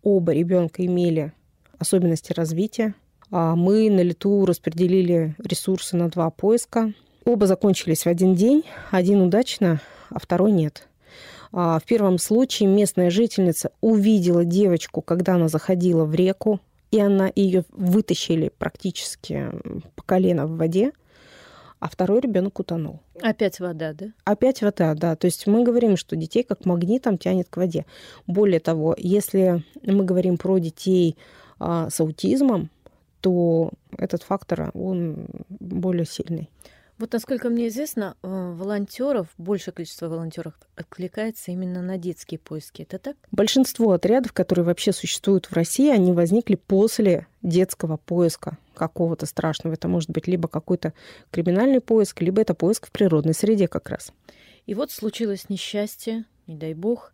Оба 0.02 0.32
ребенка 0.32 0.84
имели 0.84 1.32
особенности 1.78 2.32
развития. 2.32 2.94
А 3.30 3.56
мы 3.56 3.90
на 3.90 4.00
лету 4.00 4.44
распределили 4.46 5.34
ресурсы 5.38 5.96
на 5.96 6.08
два 6.08 6.30
поиска. 6.30 6.92
Оба 7.24 7.46
закончились 7.46 8.04
в 8.04 8.06
один 8.06 8.34
день, 8.34 8.64
один 8.92 9.20
удачно, 9.20 9.80
а 10.10 10.20
второй 10.20 10.52
нет. 10.52 10.88
А 11.50 11.80
в 11.80 11.84
первом 11.84 12.18
случае 12.18 12.68
местная 12.68 13.10
жительница 13.10 13.72
увидела 13.80 14.44
девочку, 14.44 15.02
когда 15.02 15.34
она 15.34 15.48
заходила 15.48 16.04
в 16.04 16.14
реку, 16.14 16.60
и 16.92 17.00
она 17.00 17.30
ее 17.34 17.64
вытащили 17.72 18.52
практически 18.56 19.50
по 19.96 20.02
колено 20.04 20.46
в 20.46 20.56
воде 20.56 20.92
а 21.78 21.88
второй 21.88 22.21
ребенок 22.21 22.59
утонул. 22.59 23.00
Опять 23.21 23.61
вода, 23.61 23.92
да? 23.92 24.06
Опять 24.25 24.62
вода, 24.62 24.95
да. 24.95 25.16
То 25.16 25.26
есть 25.26 25.47
мы 25.47 25.62
говорим, 25.62 25.97
что 25.97 26.16
детей 26.16 26.42
как 26.42 26.64
магнитом 26.64 27.18
тянет 27.18 27.49
к 27.49 27.56
воде. 27.56 27.85
Более 28.26 28.61
того, 28.61 28.95
если 28.99 29.62
мы 29.83 30.04
говорим 30.04 30.38
про 30.38 30.59
детей 30.59 31.16
а, 31.59 31.90
с 31.90 32.00
аутизмом, 32.00 32.71
то 33.21 33.71
этот 33.97 34.23
фактор, 34.23 34.71
он 34.75 35.26
более 35.49 36.06
сильный. 36.06 36.49
Вот 36.98 37.12
насколько 37.12 37.50
мне 37.50 37.68
известно, 37.68 38.16
э, 38.22 38.26
волонтеров, 38.26 39.28
большее 39.36 39.74
количество 39.74 40.08
волонтеров 40.08 40.54
откликается 40.76 41.50
именно 41.50 41.82
на 41.82 41.98
детские 41.98 42.38
поиски. 42.38 42.82
Это 42.82 42.98
так? 42.98 43.16
Большинство 43.30 43.92
отрядов, 43.92 44.32
которые 44.32 44.64
вообще 44.64 44.92
существуют 44.92 45.46
в 45.46 45.52
России, 45.52 45.90
они 45.90 46.12
возникли 46.12 46.54
после 46.54 47.26
детского 47.42 47.98
поиска 47.98 48.56
какого-то 48.74 49.26
страшного. 49.26 49.74
Это 49.74 49.88
может 49.88 50.10
быть 50.10 50.26
либо 50.26 50.48
какой-то 50.48 50.94
криминальный 51.30 51.80
поиск, 51.80 52.22
либо 52.22 52.40
это 52.40 52.54
поиск 52.54 52.86
в 52.86 52.92
природной 52.92 53.34
среде 53.34 53.68
как 53.68 53.90
раз. 53.90 54.12
И 54.64 54.74
вот 54.74 54.90
случилось 54.90 55.50
несчастье, 55.50 56.24
не 56.46 56.56
дай 56.56 56.72
бог, 56.72 57.12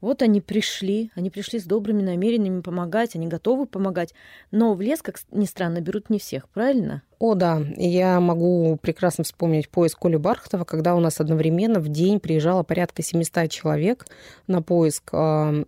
вот 0.00 0.22
они 0.22 0.40
пришли, 0.40 1.10
они 1.14 1.30
пришли 1.30 1.58
с 1.58 1.64
добрыми 1.64 2.02
намерениями 2.02 2.60
помогать, 2.60 3.14
они 3.14 3.26
готовы 3.26 3.66
помогать, 3.66 4.14
но 4.50 4.74
в 4.74 4.80
лес, 4.80 5.02
как 5.02 5.18
ни 5.30 5.44
странно, 5.44 5.80
берут 5.80 6.10
не 6.10 6.18
всех, 6.18 6.48
правильно? 6.48 7.02
О, 7.18 7.34
да, 7.34 7.62
я 7.76 8.18
могу 8.18 8.78
прекрасно 8.80 9.24
вспомнить 9.24 9.68
поиск 9.68 9.98
Коли 9.98 10.16
Бархатова, 10.16 10.64
когда 10.64 10.94
у 10.94 11.00
нас 11.00 11.20
одновременно 11.20 11.78
в 11.78 11.88
день 11.88 12.18
приезжало 12.18 12.62
порядка 12.62 13.02
700 13.02 13.50
человек 13.50 14.06
на 14.46 14.62
поиск, 14.62 15.12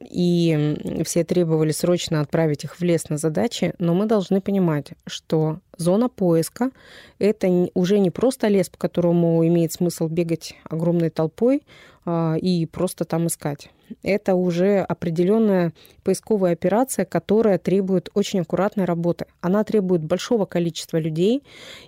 и 0.00 1.02
все 1.04 1.24
требовали 1.24 1.72
срочно 1.72 2.22
отправить 2.22 2.64
их 2.64 2.76
в 2.76 2.82
лес 2.82 3.10
на 3.10 3.18
задачи, 3.18 3.74
но 3.78 3.92
мы 3.92 4.06
должны 4.06 4.40
понимать, 4.40 4.92
что 5.06 5.58
зона 5.76 6.08
поиска– 6.08 6.70
это 7.18 7.68
уже 7.74 7.98
не 7.98 8.10
просто 8.10 8.48
лес, 8.48 8.70
по 8.70 8.78
которому 8.78 9.46
имеет 9.46 9.72
смысл 9.72 10.08
бегать 10.08 10.56
огромной 10.64 11.10
толпой 11.10 11.58
а, 11.58 11.91
и 12.06 12.68
просто 12.70 13.04
там 13.04 13.26
искать. 13.26 13.70
Это 14.02 14.34
уже 14.34 14.80
определенная 14.80 15.72
поисковая 16.02 16.52
операция, 16.52 17.04
которая 17.04 17.58
требует 17.58 18.10
очень 18.14 18.40
аккуратной 18.40 18.84
работы. 18.84 19.26
Она 19.40 19.64
требует 19.64 20.02
большого 20.02 20.46
количества 20.46 20.96
людей, 20.98 21.42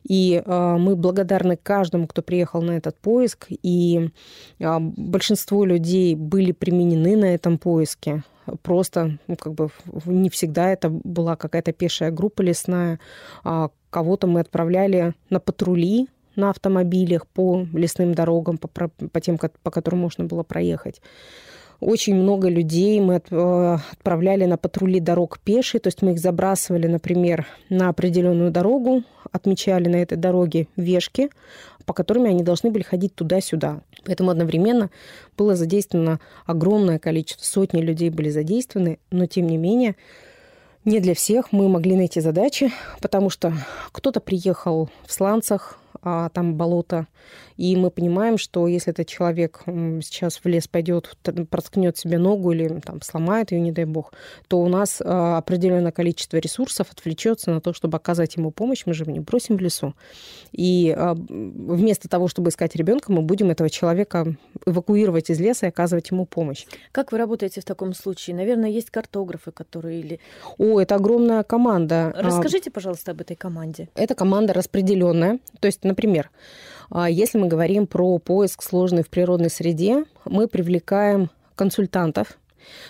и 0.06 0.42
э, 0.44 0.76
мы 0.78 0.96
благодарны 0.96 1.56
каждому, 1.56 2.06
кто 2.06 2.22
приехал 2.22 2.62
на 2.62 2.72
этот 2.72 2.96
поиск, 2.98 3.46
и 3.48 4.10
э, 4.58 4.78
большинство 4.78 5.64
людей 5.64 6.14
были 6.14 6.52
применены 6.52 7.16
на 7.16 7.34
этом 7.34 7.58
поиске 7.58 8.22
просто, 8.62 9.18
ну, 9.26 9.36
как 9.36 9.54
бы 9.54 9.70
не 10.04 10.28
всегда 10.28 10.70
это 10.70 10.90
была 10.90 11.34
какая-то 11.34 11.72
пешая 11.72 12.10
группа 12.10 12.42
лесная. 12.42 13.00
А 13.42 13.70
кого-то 13.88 14.26
мы 14.26 14.40
отправляли 14.40 15.14
на 15.30 15.40
патрули 15.40 16.08
на 16.36 16.50
автомобилях 16.50 17.26
по 17.26 17.66
лесным 17.72 18.14
дорогам, 18.14 18.58
по, 18.58 18.68
по 18.68 19.20
тем, 19.20 19.38
по 19.38 19.70
которым 19.70 20.00
можно 20.00 20.24
было 20.24 20.42
проехать. 20.42 21.00
Очень 21.80 22.14
много 22.14 22.48
людей 22.48 23.00
мы 23.00 23.20
э, 23.28 23.76
отправляли 23.92 24.44
на 24.46 24.56
патрули 24.56 25.00
дорог 25.00 25.38
пешие, 25.40 25.80
то 25.80 25.88
есть 25.88 26.02
мы 26.02 26.12
их 26.12 26.18
забрасывали, 26.18 26.86
например, 26.86 27.46
на 27.68 27.88
определенную 27.88 28.50
дорогу, 28.50 29.02
отмечали 29.32 29.88
на 29.88 29.96
этой 29.96 30.16
дороге 30.16 30.68
вешки, 30.76 31.30
по 31.84 31.92
которым 31.92 32.24
они 32.24 32.42
должны 32.42 32.70
были 32.70 32.82
ходить 32.82 33.14
туда-сюда. 33.14 33.82
Поэтому 34.06 34.30
одновременно 34.30 34.90
было 35.36 35.56
задействовано 35.56 36.20
огромное 36.46 36.98
количество, 36.98 37.44
сотни 37.44 37.82
людей 37.82 38.10
были 38.10 38.30
задействованы, 38.30 38.98
но 39.10 39.26
тем 39.26 39.46
не 39.46 39.56
менее 39.56 39.96
не 40.84 41.00
для 41.00 41.14
всех 41.14 41.52
мы 41.52 41.68
могли 41.68 41.96
найти 41.96 42.20
задачи, 42.20 42.70
потому 43.00 43.30
что 43.30 43.52
кто-то 43.92 44.20
приехал 44.20 44.90
в 45.06 45.12
сланцах, 45.12 45.78
а 46.04 46.28
там 46.28 46.54
болото, 46.54 47.06
и 47.56 47.76
мы 47.76 47.90
понимаем, 47.90 48.36
что 48.36 48.66
если 48.66 48.92
этот 48.92 49.06
человек 49.06 49.62
сейчас 49.64 50.40
в 50.42 50.46
лес 50.46 50.66
пойдет, 50.68 51.16
проткнет 51.50 51.96
себе 51.96 52.18
ногу 52.18 52.52
или 52.52 52.80
там 52.80 53.00
сломает 53.00 53.52
ее, 53.52 53.60
не 53.60 53.72
дай 53.72 53.84
бог, 53.84 54.12
то 54.48 54.60
у 54.60 54.68
нас 54.68 55.00
а, 55.00 55.38
определенное 55.38 55.92
количество 55.92 56.36
ресурсов 56.38 56.88
отвлечется 56.90 57.50
на 57.52 57.60
то, 57.60 57.72
чтобы 57.72 57.96
оказать 57.96 58.36
ему 58.36 58.50
помощь. 58.50 58.82
Мы 58.86 58.94
же 58.94 59.04
его 59.04 59.12
не 59.12 59.20
бросим 59.20 59.56
в 59.56 59.60
лесу. 59.60 59.94
И 60.52 60.94
а, 60.96 61.14
вместо 61.14 62.08
того, 62.08 62.28
чтобы 62.28 62.50
искать 62.50 62.74
ребенка, 62.74 63.12
мы 63.12 63.22
будем 63.22 63.50
этого 63.50 63.70
человека 63.70 64.34
эвакуировать 64.66 65.30
из 65.30 65.40
леса 65.40 65.66
и 65.66 65.68
оказывать 65.68 66.10
ему 66.10 66.26
помощь. 66.26 66.66
Как 66.92 67.12
вы 67.12 67.18
работаете 67.18 67.60
в 67.60 67.64
таком 67.64 67.94
случае? 67.94 68.36
Наверное, 68.36 68.70
есть 68.70 68.90
картографы, 68.90 69.52
которые 69.52 70.00
или... 70.00 70.20
О, 70.58 70.80
это 70.80 70.96
огромная 70.96 71.44
команда. 71.44 72.12
Расскажите, 72.16 72.70
пожалуйста, 72.70 73.12
об 73.12 73.20
этой 73.20 73.36
команде. 73.36 73.88
Это 73.94 74.14
команда 74.14 74.52
распределенная. 74.52 75.38
То 75.60 75.66
есть, 75.66 75.84
например, 75.94 76.30
а, 76.90 77.08
если 77.08 77.38
мы 77.38 77.46
говорим 77.46 77.86
про 77.86 78.18
поиск 78.18 78.62
сложный 78.62 79.04
в 79.04 79.08
природной 79.08 79.50
среде, 79.50 80.04
мы 80.24 80.48
привлекаем 80.48 81.30
консультантов. 81.54 82.36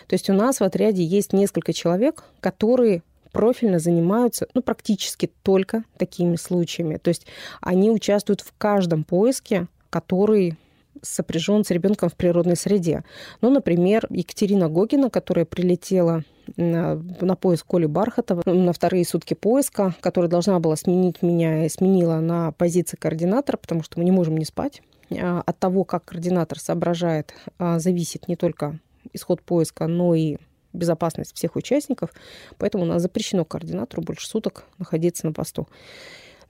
То 0.07 0.15
есть 0.15 0.31
у 0.31 0.33
нас 0.33 0.61
в 0.61 0.65
отряде 0.65 1.05
есть 1.05 1.33
несколько 1.33 1.73
человек, 1.73 2.25
которые 2.41 3.03
профильно 3.33 3.79
занимаются 3.79 4.47
ну, 4.55 4.63
практически 4.63 5.31
только 5.43 5.85
такими 5.99 6.37
случаями. 6.37 6.97
То 6.97 7.09
есть 7.09 7.27
они 7.61 7.91
участвуют 7.91 8.41
в 8.41 8.55
каждом 8.57 9.05
поиске, 9.05 9.67
который 9.91 10.57
сопряжен 11.03 11.65
с 11.65 11.71
ребенком 11.71 12.09
в 12.09 12.15
природной 12.15 12.57
среде. 12.57 13.05
Ну, 13.41 13.51
например, 13.51 14.07
Екатерина 14.11 14.69
Гогина, 14.69 15.11
которая 15.11 15.45
прилетела 15.45 16.25
на, 16.57 16.97
на 17.21 17.37
поиск 17.37 17.67
Коли 17.67 17.87
Бархатова 17.87 18.43
на 18.47 18.73
вторые 18.73 19.05
сутки 19.05 19.35
поиска, 19.35 19.95
которая 20.01 20.31
должна 20.31 20.61
была 20.61 20.77
сменить 20.77 21.23
меня 21.23 21.65
и 21.65 21.69
сменила 21.69 22.21
на 22.21 22.53
позиции 22.53 22.97
координатора, 22.97 23.57
потому 23.57 23.83
что 23.83 23.99
мы 23.99 24.05
не 24.05 24.11
можем 24.11 24.37
не 24.37 24.45
спать. 24.45 24.83
А, 25.11 25.43
от 25.45 25.59
того, 25.59 25.85
как 25.85 26.05
координатор 26.05 26.59
соображает, 26.59 27.35
а, 27.59 27.79
зависит 27.79 28.29
не 28.29 28.37
только 28.37 28.79
исход 29.13 29.43
поиска, 29.43 29.87
но 29.87 30.15
и 30.15 30.37
безопасность 30.73 31.35
всех 31.35 31.57
участников. 31.57 32.11
Поэтому 32.59 32.85
у 32.85 32.87
нас 32.87 33.01
запрещено 33.01 33.45
координатору 33.45 34.03
больше 34.03 34.27
суток 34.27 34.65
находиться 34.79 35.27
на 35.27 35.33
посту 35.33 35.69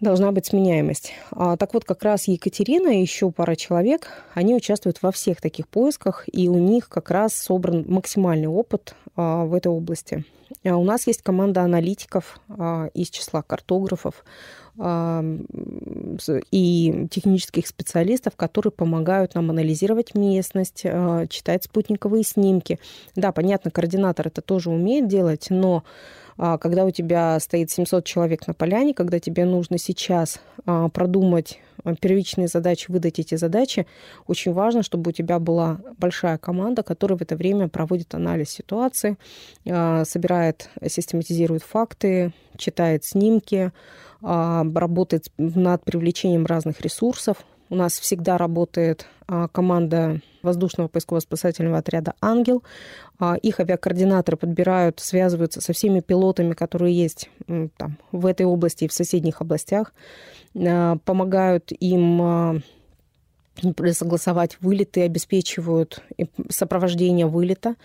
должна 0.01 0.33
быть 0.33 0.47
сменяемость. 0.47 1.13
А, 1.31 1.57
так 1.57 1.75
вот, 1.75 1.85
как 1.85 2.03
раз 2.03 2.29
Екатерина 2.29 2.89
и 2.89 3.01
еще 3.01 3.31
пара 3.31 3.55
человек, 3.57 4.09
они 4.35 4.55
участвуют 4.55 5.03
во 5.03 5.13
всех 5.13 5.41
таких 5.41 5.69
поисках, 5.69 6.25
и 6.33 6.49
у 6.49 6.59
них 6.59 6.89
как 6.89 7.11
раз 7.11 7.35
собран 7.35 7.85
максимальный 7.89 8.49
опыт 8.49 8.95
а, 9.17 9.45
в 9.45 9.55
этой 9.55 9.69
области. 9.69 10.25
А 10.65 10.77
у 10.77 10.85
нас 10.85 11.07
есть 11.07 11.23
команда 11.23 11.63
аналитиков 11.63 12.41
из 12.95 13.11
числа 13.11 13.43
картографов 13.43 14.25
и 16.51 17.07
технических 17.11 17.67
специалистов, 17.67 18.35
которые 18.37 18.73
помогают 18.73 19.35
нам 19.35 19.51
анализировать 19.51 20.15
местность, 20.15 20.83
а, 20.85 21.27
читать 21.29 21.65
спутниковые 21.65 22.25
снимки. 22.25 22.79
Да, 23.15 23.31
понятно, 23.33 23.71
координатор 23.71 24.29
это 24.29 24.43
тоже 24.43 24.71
умеет 24.71 25.07
делать, 25.07 25.47
но 25.51 25.85
а, 26.37 26.59
когда 26.59 26.85
у 26.85 26.91
тебя 26.91 27.39
стоит 27.39 27.71
700 27.71 28.05
человек 28.05 28.47
на 28.47 28.55
поляне, 28.55 28.95
когда 28.95 29.21
тебе 29.21 29.45
нужно 29.45 29.79
сейчас 29.79 30.41
а, 30.67 30.89
продумать 30.89 31.61
первичные 32.01 32.49
задачи, 32.49 32.91
выдать 32.91 33.19
эти 33.19 33.35
задачи, 33.35 33.87
очень 34.27 34.53
важно, 34.55 34.83
чтобы 34.83 35.11
у 35.11 35.13
тебя 35.13 35.39
была 35.39 35.81
большая 35.99 36.39
команда, 36.39 36.83
которая 36.83 37.19
в 37.19 37.23
это 37.23 37.37
время 37.37 37.69
проводит 37.69 38.15
анализ 38.15 38.49
ситуации, 38.49 39.19
собирает, 39.65 40.71
систематизирует 40.87 41.63
факты, 41.63 42.33
читает 42.57 43.05
снимки, 43.05 43.71
работает 44.25 45.27
над 45.37 45.85
привлечением 45.85 46.47
разных 46.47 46.81
ресурсов, 46.81 47.45
у 47.71 47.77
нас 47.77 47.99
всегда 47.99 48.39
работает 48.39 49.07
а, 49.27 49.49
команда 49.49 50.21
воздушного 50.43 50.89
поисково-спасательного 50.89 51.79
отряда 51.79 52.15
«Ангел». 52.21 52.63
А, 53.19 53.37
их 53.37 53.59
авиакоординаторы 53.59 54.37
подбирают, 54.37 55.01
связываются 55.01 55.61
со 55.61 55.73
всеми 55.73 56.01
пилотами, 56.01 56.53
которые 56.53 56.95
есть 56.95 57.31
там, 57.77 57.99
в 58.13 58.27
этой 58.27 58.45
области 58.45 58.85
и 58.85 58.89
в 58.89 58.93
соседних 58.93 59.41
областях, 59.41 59.93
а, 60.55 60.99
помогают 61.05 61.73
им 61.73 62.63
согласовать 63.93 64.57
вылеты, 64.61 65.03
обеспечивают 65.03 66.03
сопровождение 66.49 67.27
вылета, 67.27 67.77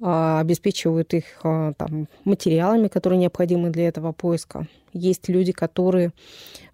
обеспечивают 0.00 1.14
их 1.14 1.24
там, 1.42 2.08
материалами, 2.24 2.88
которые 2.88 3.18
необходимы 3.18 3.70
для 3.70 3.88
этого 3.88 4.12
поиска. 4.12 4.66
Есть 4.92 5.28
люди, 5.28 5.50
которые 5.52 6.12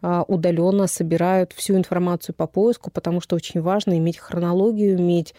а, 0.03 0.25
удаленно 0.29 0.87
собирают 0.87 1.53
всю 1.53 1.75
информацию 1.77 2.35
по 2.35 2.47
поиску, 2.47 2.91
потому 2.91 3.23
что 3.23 3.35
очень 3.35 3.63
важно 3.63 3.97
иметь 3.97 4.19
хронологию, 4.19 4.99
иметь 4.99 5.35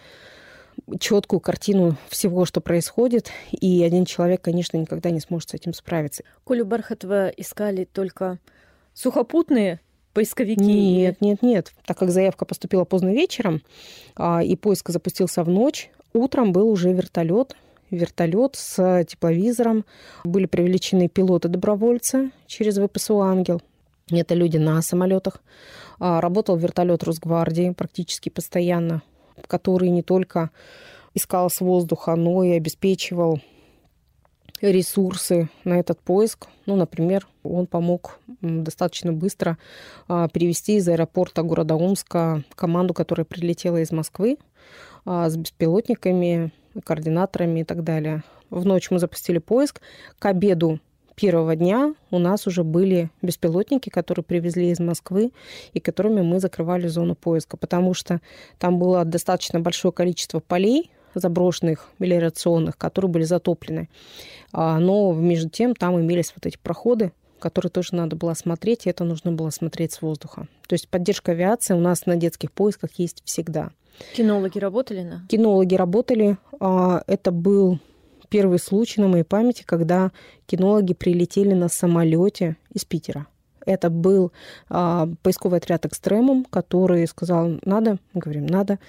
четкую 0.99 1.39
картину 1.39 1.95
всего, 2.09 2.45
что 2.45 2.59
происходит, 2.59 3.29
и 3.51 3.83
один 3.83 4.05
человек, 4.05 4.41
конечно, 4.41 4.77
никогда 4.77 5.11
не 5.11 5.19
сможет 5.19 5.51
с 5.51 5.53
этим 5.53 5.73
справиться. 5.73 6.23
Колю 6.43 6.65
Бархатова 6.65 7.29
искали 7.29 7.85
только 7.85 8.39
сухопутные 8.93 9.79
поисковики? 10.13 10.61
Нет, 10.61 11.21
нет, 11.21 11.41
нет. 11.41 11.73
Так 11.85 11.97
как 11.97 12.11
заявка 12.11 12.45
поступила 12.45 12.85
поздно 12.85 13.13
вечером, 13.13 13.61
а, 14.15 14.43
и 14.43 14.55
поиск 14.55 14.89
запустился 14.89 15.43
в 15.43 15.49
ночь, 15.49 15.89
утром 16.13 16.51
был 16.51 16.69
уже 16.69 16.91
вертолет, 16.93 17.55
вертолет 17.89 18.55
с 18.55 19.03
тепловизором. 19.05 19.85
Были 20.23 20.45
привлечены 20.45 21.07
пилоты-добровольцы 21.07 22.31
через 22.47 22.77
ВПСУ 22.77 23.21
«Ангел». 23.21 23.61
Это 24.09 24.33
люди 24.35 24.57
на 24.57 24.81
самолетах. 24.81 25.41
А, 25.99 26.19
работал 26.19 26.57
вертолет 26.57 27.03
Росгвардии 27.03 27.71
практически 27.71 28.29
постоянно, 28.29 29.03
который 29.47 29.89
не 29.89 30.03
только 30.03 30.49
искал 31.13 31.49
с 31.49 31.61
воздуха, 31.61 32.15
но 32.15 32.43
и 32.43 32.51
обеспечивал 32.51 33.39
ресурсы 34.61 35.49
на 35.63 35.79
этот 35.79 35.99
поиск. 35.99 36.47
Ну, 36.65 36.75
например, 36.75 37.27
он 37.43 37.65
помог 37.65 38.19
достаточно 38.41 39.11
быстро 39.11 39.57
а, 40.07 40.27
перевести 40.29 40.75
из 40.75 40.87
аэропорта 40.87 41.41
города 41.43 41.75
Омска 41.75 42.43
команду, 42.55 42.93
которая 42.93 43.25
прилетела 43.25 43.77
из 43.77 43.91
Москвы 43.91 44.37
а, 45.05 45.29
с 45.29 45.35
беспилотниками, 45.35 46.51
координаторами 46.83 47.61
и 47.61 47.63
так 47.63 47.83
далее. 47.83 48.23
В 48.49 48.65
ночь 48.65 48.91
мы 48.91 48.99
запустили 48.99 49.39
поиск. 49.39 49.81
К 50.19 50.27
обеду 50.27 50.79
первого 51.15 51.55
дня 51.55 51.93
у 52.09 52.19
нас 52.19 52.47
уже 52.47 52.63
были 52.63 53.09
беспилотники, 53.21 53.89
которые 53.89 54.23
привезли 54.23 54.69
из 54.69 54.79
Москвы 54.79 55.31
и 55.73 55.79
которыми 55.79 56.21
мы 56.21 56.39
закрывали 56.39 56.87
зону 56.87 57.15
поиска, 57.15 57.57
потому 57.57 57.93
что 57.93 58.21
там 58.57 58.79
было 58.79 59.05
достаточно 59.05 59.59
большое 59.59 59.91
количество 59.91 60.39
полей 60.39 60.91
заброшенных, 61.13 61.89
мелиорационных, 61.99 62.77
которые 62.77 63.11
были 63.11 63.23
затоплены. 63.23 63.89
А, 64.51 64.79
но 64.79 65.13
между 65.13 65.49
тем 65.49 65.75
там 65.75 65.99
имелись 65.99 66.33
вот 66.35 66.45
эти 66.45 66.57
проходы, 66.57 67.11
которые 67.39 67.71
тоже 67.71 67.95
надо 67.95 68.15
было 68.15 68.33
смотреть, 68.33 68.85
и 68.85 68.89
это 68.89 69.03
нужно 69.03 69.31
было 69.31 69.49
смотреть 69.49 69.93
с 69.93 70.01
воздуха. 70.01 70.47
То 70.67 70.73
есть 70.73 70.87
поддержка 70.87 71.31
авиации 71.31 71.73
у 71.73 71.79
нас 71.79 72.05
на 72.05 72.15
детских 72.15 72.51
поисках 72.51 72.91
есть 72.97 73.21
всегда. 73.25 73.71
Кинологи 74.15 74.59
работали 74.59 75.03
на? 75.03 75.25
Кинологи 75.27 75.75
работали. 75.75 76.37
А, 76.59 77.03
это 77.07 77.31
был 77.31 77.79
первый 78.29 78.59
случай 78.59 79.01
на 79.01 79.07
моей 79.07 79.23
памяти, 79.23 79.63
когда 79.65 80.11
кинологи 80.45 80.93
прилетели 80.93 81.53
на 81.53 81.67
самолете 81.67 82.55
из 82.73 82.85
Питера. 82.85 83.27
Это 83.65 83.89
был 83.89 84.31
а, 84.69 85.07
поисковый 85.21 85.59
отряд 85.59 85.85
«Экстремум», 85.85 86.45
который 86.45 87.07
сказал 87.07 87.59
«надо», 87.63 87.97
мы 88.13 88.21
говорим 88.21 88.45
«надо», 88.45 88.79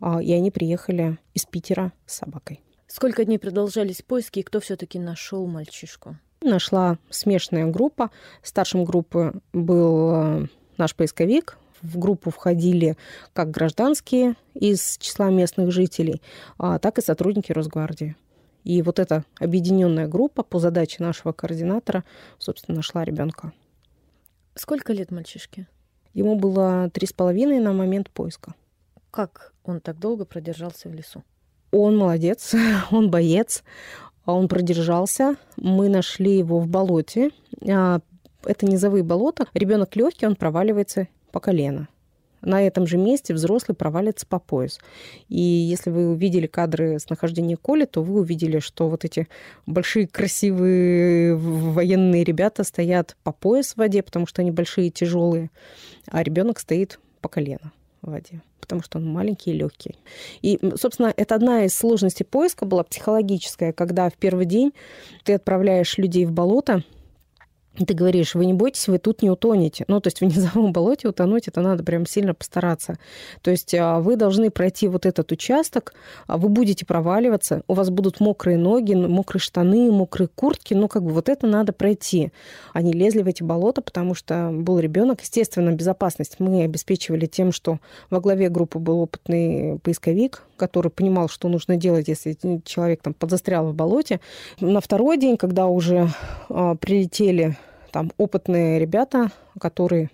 а, 0.00 0.22
и 0.22 0.32
они 0.32 0.50
приехали 0.50 1.18
из 1.34 1.46
Питера 1.46 1.92
с 2.06 2.18
собакой. 2.18 2.60
Сколько 2.86 3.24
дней 3.24 3.38
продолжались 3.38 4.02
поиски, 4.02 4.40
и 4.40 4.42
кто 4.42 4.60
все 4.60 4.76
таки 4.76 4.98
нашел 4.98 5.46
мальчишку? 5.46 6.16
Нашла 6.42 6.98
смешанная 7.10 7.66
группа. 7.66 8.10
Старшим 8.42 8.84
группы 8.84 9.40
был 9.52 10.10
а, 10.10 10.46
наш 10.76 10.94
поисковик, 10.94 11.58
в 11.82 11.98
группу 11.98 12.30
входили 12.30 12.96
как 13.32 13.50
гражданские 13.50 14.34
из 14.54 14.98
числа 14.98 15.30
местных 15.30 15.70
жителей, 15.72 16.20
а 16.58 16.78
так 16.78 16.98
и 16.98 17.02
сотрудники 17.02 17.52
Росгвардии. 17.52 18.16
И 18.64 18.82
вот 18.82 18.98
эта 18.98 19.24
объединенная 19.38 20.06
группа 20.06 20.42
по 20.42 20.58
задаче 20.58 21.02
нашего 21.02 21.32
координатора, 21.32 22.04
собственно, 22.38 22.76
нашла 22.76 23.04
ребенка. 23.04 23.52
Сколько 24.54 24.92
лет 24.92 25.10
мальчишке? 25.10 25.68
Ему 26.12 26.36
было 26.36 26.90
три 26.92 27.06
с 27.06 27.12
половиной 27.12 27.60
на 27.60 27.72
момент 27.72 28.10
поиска. 28.10 28.54
Как 29.10 29.52
он 29.64 29.80
так 29.80 29.98
долго 29.98 30.24
продержался 30.24 30.88
в 30.88 30.94
лесу? 30.94 31.22
Он 31.72 31.96
молодец, 31.96 32.54
он 32.90 33.10
боец, 33.10 33.62
он 34.26 34.48
продержался. 34.48 35.36
Мы 35.56 35.88
нашли 35.88 36.36
его 36.36 36.58
в 36.58 36.66
болоте. 36.66 37.30
А, 37.68 38.00
это 38.44 38.66
низовые 38.66 39.04
болота. 39.04 39.46
Ребенок 39.54 39.94
легкий, 39.96 40.26
он 40.26 40.36
проваливается 40.36 41.08
по 41.30 41.40
колено. 41.40 41.88
На 42.42 42.66
этом 42.66 42.86
же 42.86 42.96
месте 42.96 43.34
взрослый 43.34 43.74
провалится 43.74 44.26
по 44.26 44.38
пояс. 44.38 44.78
И 45.28 45.40
если 45.40 45.90
вы 45.90 46.08
увидели 46.10 46.46
кадры 46.46 46.98
с 46.98 47.08
нахождения 47.08 47.56
Коли, 47.56 47.84
то 47.84 48.02
вы 48.02 48.20
увидели, 48.20 48.58
что 48.58 48.88
вот 48.88 49.04
эти 49.04 49.28
большие 49.66 50.06
красивые 50.06 51.36
военные 51.36 52.24
ребята 52.24 52.64
стоят 52.64 53.16
по 53.22 53.32
пояс 53.32 53.72
в 53.72 53.76
воде, 53.78 54.02
потому 54.02 54.26
что 54.26 54.42
они 54.42 54.50
большие 54.50 54.90
тяжелые, 54.90 55.50
а 56.06 56.22
ребенок 56.22 56.58
стоит 56.58 56.98
по 57.20 57.28
колено 57.28 57.72
в 58.02 58.10
воде, 58.10 58.42
потому 58.60 58.82
что 58.82 58.98
он 58.98 59.06
маленький 59.06 59.50
и 59.50 59.54
легкий. 59.54 59.96
И, 60.42 60.58
собственно, 60.76 61.12
это 61.16 61.34
одна 61.34 61.64
из 61.64 61.74
сложностей 61.74 62.24
поиска 62.24 62.64
была 62.64 62.82
психологическая, 62.84 63.72
когда 63.72 64.08
в 64.08 64.14
первый 64.14 64.46
день 64.46 64.72
ты 65.24 65.34
отправляешь 65.34 65.98
людей 65.98 66.24
в 66.24 66.32
болото, 66.32 66.82
ты 67.76 67.94
говоришь, 67.94 68.34
вы 68.34 68.46
не 68.46 68.52
бойтесь, 68.52 68.88
вы 68.88 68.98
тут 68.98 69.22
не 69.22 69.30
утонете. 69.30 69.84
Ну, 69.88 70.00
то 70.00 70.08
есть 70.08 70.20
в 70.20 70.24
низовом 70.24 70.72
болоте 70.72 71.08
утонуть, 71.08 71.48
это 71.48 71.60
надо 71.60 71.84
прям 71.84 72.04
сильно 72.04 72.34
постараться. 72.34 72.98
То 73.42 73.50
есть 73.50 73.74
а, 73.74 74.00
вы 74.00 74.16
должны 74.16 74.50
пройти 74.50 74.88
вот 74.88 75.06
этот 75.06 75.30
участок, 75.32 75.94
а 76.26 76.36
вы 76.36 76.48
будете 76.48 76.84
проваливаться, 76.84 77.62
у 77.68 77.74
вас 77.74 77.90
будут 77.90 78.20
мокрые 78.20 78.58
ноги, 78.58 78.94
мокрые 78.94 79.40
штаны, 79.40 79.90
мокрые 79.90 80.28
куртки, 80.28 80.74
ну, 80.74 80.88
как 80.88 81.04
бы 81.04 81.10
вот 81.10 81.28
это 81.28 81.46
надо 81.46 81.72
пройти. 81.72 82.32
Они 82.72 82.92
лезли 82.92 83.22
в 83.22 83.28
эти 83.28 83.42
болота, 83.42 83.82
потому 83.82 84.14
что 84.14 84.50
был 84.52 84.78
ребенок. 84.78 85.20
Естественно, 85.20 85.70
безопасность 85.70 86.36
мы 86.38 86.64
обеспечивали 86.64 87.26
тем, 87.26 87.52
что 87.52 87.78
во 88.10 88.20
главе 88.20 88.48
группы 88.48 88.78
был 88.78 89.00
опытный 89.00 89.78
поисковик, 89.78 90.42
который 90.56 90.90
понимал, 90.90 91.28
что 91.28 91.48
нужно 91.48 91.76
делать, 91.76 92.08
если 92.08 92.36
человек 92.64 93.00
там 93.02 93.14
подзастрял 93.14 93.66
в 93.66 93.74
болоте. 93.74 94.20
На 94.60 94.80
второй 94.80 95.16
день, 95.16 95.36
когда 95.36 95.66
уже 95.66 96.08
прилетели 96.48 97.56
там 97.90 98.12
опытные 98.16 98.78
ребята, 98.78 99.30
которые 99.60 100.10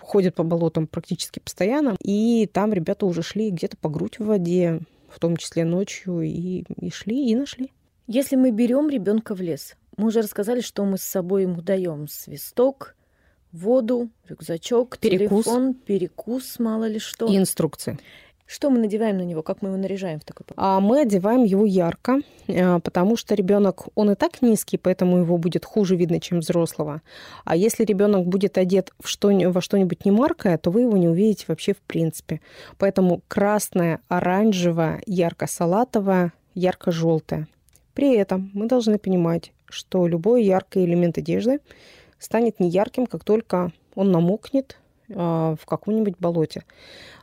ходят 0.00 0.34
по 0.34 0.42
болотам 0.42 0.86
практически 0.86 1.38
постоянно, 1.38 1.96
и 2.02 2.48
там 2.52 2.72
ребята 2.72 3.06
уже 3.06 3.22
шли 3.22 3.50
где-то 3.50 3.76
по 3.76 3.88
грудь 3.88 4.18
в 4.18 4.26
воде, 4.26 4.80
в 5.08 5.18
том 5.18 5.36
числе 5.36 5.64
ночью, 5.64 6.22
и, 6.22 6.64
и 6.80 6.90
шли, 6.90 7.30
и 7.30 7.34
нашли. 7.34 7.72
Если 8.06 8.36
мы 8.36 8.50
берем 8.50 8.88
ребенка 8.88 9.34
в 9.34 9.40
лес, 9.40 9.76
мы 9.96 10.08
уже 10.08 10.20
рассказали, 10.22 10.60
что 10.60 10.84
мы 10.84 10.98
с 10.98 11.02
собой 11.02 11.42
ему 11.42 11.60
даем 11.62 12.08
свисток, 12.08 12.94
воду, 13.52 14.10
рюкзачок, 14.28 14.98
перекус. 14.98 15.44
телефон, 15.44 15.74
перекус, 15.74 16.58
мало 16.58 16.84
ли 16.84 16.98
что. 16.98 17.26
И 17.26 17.36
инструкции. 17.36 17.98
Что 18.46 18.70
мы 18.70 18.78
надеваем 18.78 19.16
на 19.18 19.22
него? 19.22 19.42
Как 19.42 19.60
мы 19.60 19.70
его 19.70 19.76
наряжаем 19.76 20.20
в 20.20 20.24
такой 20.24 20.46
А 20.56 20.78
мы 20.78 21.00
одеваем 21.00 21.42
его 21.42 21.66
ярко, 21.66 22.20
э, 22.46 22.78
потому 22.78 23.16
что 23.16 23.34
ребенок, 23.34 23.88
он 23.96 24.12
и 24.12 24.14
так 24.14 24.40
низкий, 24.40 24.78
поэтому 24.78 25.18
его 25.18 25.36
будет 25.36 25.64
хуже 25.64 25.96
видно, 25.96 26.20
чем 26.20 26.38
взрослого. 26.38 27.02
А 27.44 27.56
если 27.56 27.84
ребенок 27.84 28.24
будет 28.26 28.56
одет 28.56 28.92
в 29.00 29.08
что, 29.08 29.30
во 29.50 29.60
что-нибудь 29.60 30.04
немаркое, 30.04 30.58
то 30.58 30.70
вы 30.70 30.82
его 30.82 30.96
не 30.96 31.08
увидите 31.08 31.46
вообще 31.48 31.74
в 31.74 31.78
принципе. 31.78 32.40
Поэтому 32.78 33.20
красное, 33.26 34.00
оранжевое, 34.08 35.02
ярко-салатовое, 35.06 36.32
ярко-желтое. 36.54 37.48
При 37.94 38.14
этом 38.14 38.50
мы 38.54 38.68
должны 38.68 38.98
понимать, 38.98 39.52
что 39.68 40.06
любой 40.06 40.44
яркий 40.44 40.84
элемент 40.84 41.18
одежды 41.18 41.58
станет 42.20 42.60
неярким, 42.60 43.06
как 43.06 43.24
только 43.24 43.72
он 43.96 44.12
намокнет, 44.12 44.78
в 45.08 45.58
каком-нибудь 45.64 46.16
болоте. 46.18 46.64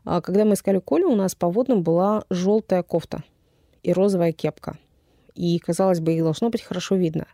А 0.06 0.22
когда 0.22 0.46
мы 0.46 0.54
искали 0.54 0.80
Колю, 0.80 1.12
у 1.12 1.15
нас 1.15 1.36
по 1.36 1.50
водным 1.50 1.84
была 1.84 2.24
желтая 2.30 2.84
кофта 2.84 3.24
и 3.84 3.93
розовая 3.93 4.32
кепка. 4.32 4.78
И, 5.36 5.58
казалось 5.60 6.00
бы, 6.00 6.13
их 6.13 6.24
должно 6.24 6.50
быть 6.50 6.62
хорошо 6.62 6.96
видно. 6.96 7.26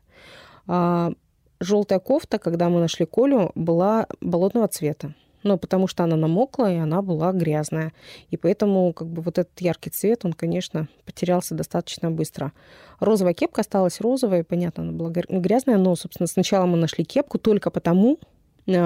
А 0.67 1.11
желтая 1.59 1.99
кофта, 1.99 2.39
когда 2.39 2.69
мы 2.69 2.79
нашли 2.79 3.05
Колю, 3.05 3.51
была 3.55 4.07
болотного 4.21 4.67
цвета. 4.67 5.13
Ну, 5.43 5.57
потому 5.57 5.87
что 5.87 6.03
она 6.03 6.17
намокла, 6.17 6.71
и 6.71 6.75
она 6.75 7.01
была 7.01 7.31
грязная. 7.31 7.93
И 8.29 8.35
поэтому 8.35 8.91
как 8.91 9.07
бы 9.07 9.21
вот 9.21 9.37
этот 9.37 9.61
яркий 9.61 9.89
цвет, 9.89 10.25
он, 10.25 10.33
конечно, 10.33 10.89
потерялся 11.05 11.55
достаточно 11.55 12.11
быстро. 12.11 12.51
Розовая 12.99 13.33
кепка 13.33 13.61
осталась 13.61 14.01
розовой, 14.01 14.43
понятно, 14.43 14.83
она 14.83 14.91
была 14.91 15.09
грязная, 15.09 15.77
но, 15.77 15.95
собственно, 15.95 16.27
сначала 16.27 16.65
мы 16.65 16.75
нашли 16.75 17.05
кепку 17.05 17.37
только 17.39 17.71
потому, 17.71 18.19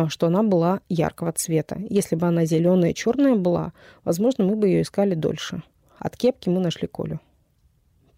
что 0.10 0.28
она 0.28 0.44
была 0.44 0.82
яркого 0.90 1.32
цвета. 1.32 1.78
Если 1.90 2.16
бы 2.16 2.28
она 2.28 2.46
зеленая 2.46 2.92
и 2.92 2.96
черная 2.96 3.36
была, 3.36 3.74
возможно, 4.04 4.46
мы 4.46 4.56
бы 4.56 4.68
ее 4.68 4.82
искали 4.82 5.16
дольше. 5.16 5.62
От 6.00 6.18
кепки 6.18 6.50
мы 6.50 6.60
нашли 6.60 6.88
Колю. 6.88 7.20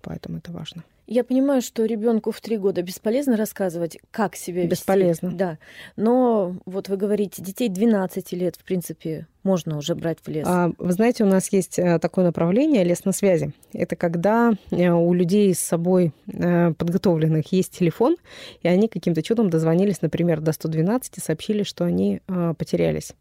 Поэтому 0.01 0.38
это 0.38 0.51
важно. 0.51 0.84
Я 1.08 1.24
понимаю, 1.24 1.62
что 1.62 1.86
ребенку 1.86 2.32
в 2.32 2.41
три 2.41 2.58
года 2.58 2.82
бесполезно 2.82 3.38
рассказывать, 3.38 4.00
как 4.12 4.36
себя 4.36 4.62
вести. 4.63 4.72
Бесполезно. 4.72 5.32
Да. 5.32 5.58
Но 5.96 6.56
вот 6.65 6.89
вы 6.89 6.98
говорите, 6.98 7.44
детей 7.44 7.70
12 7.70 8.32
лет, 8.34 8.56
в 8.56 8.63
принципе, 8.63 9.28
можно 9.44 9.78
уже 9.78 9.94
брать 9.94 10.18
в 10.24 10.28
лес. 10.28 10.48
А, 10.48 10.72
вы 10.80 10.91
знаете, 10.91 11.24
у 11.24 11.28
нас 11.28 11.52
есть 11.52 11.78
э, 11.78 12.00
такое 12.00 12.26
направление 12.26 12.84
лес 12.84 13.06
на 13.06 13.12
связи. 13.12 13.54
Это 13.72 13.96
когда 13.96 14.54
э, 14.72 14.89
у 14.89 15.13
людей 15.13 15.54
с 15.54 15.60
собой 15.60 16.12
э, 16.28 16.74
подготовленных 16.74 17.52
есть 17.52 17.78
телефон, 17.78 18.18
и 18.63 18.68
они 18.68 18.88
каким-то 18.88 19.22
чудом 19.22 19.52
дозвонились, 19.52 20.02
например, 20.02 20.41
до 20.41 20.54
112 20.54 21.18
и 21.18 21.22
сообщили, 21.22 21.62
что 21.62 21.86
они 21.86 22.22
потерялись. 22.58 23.13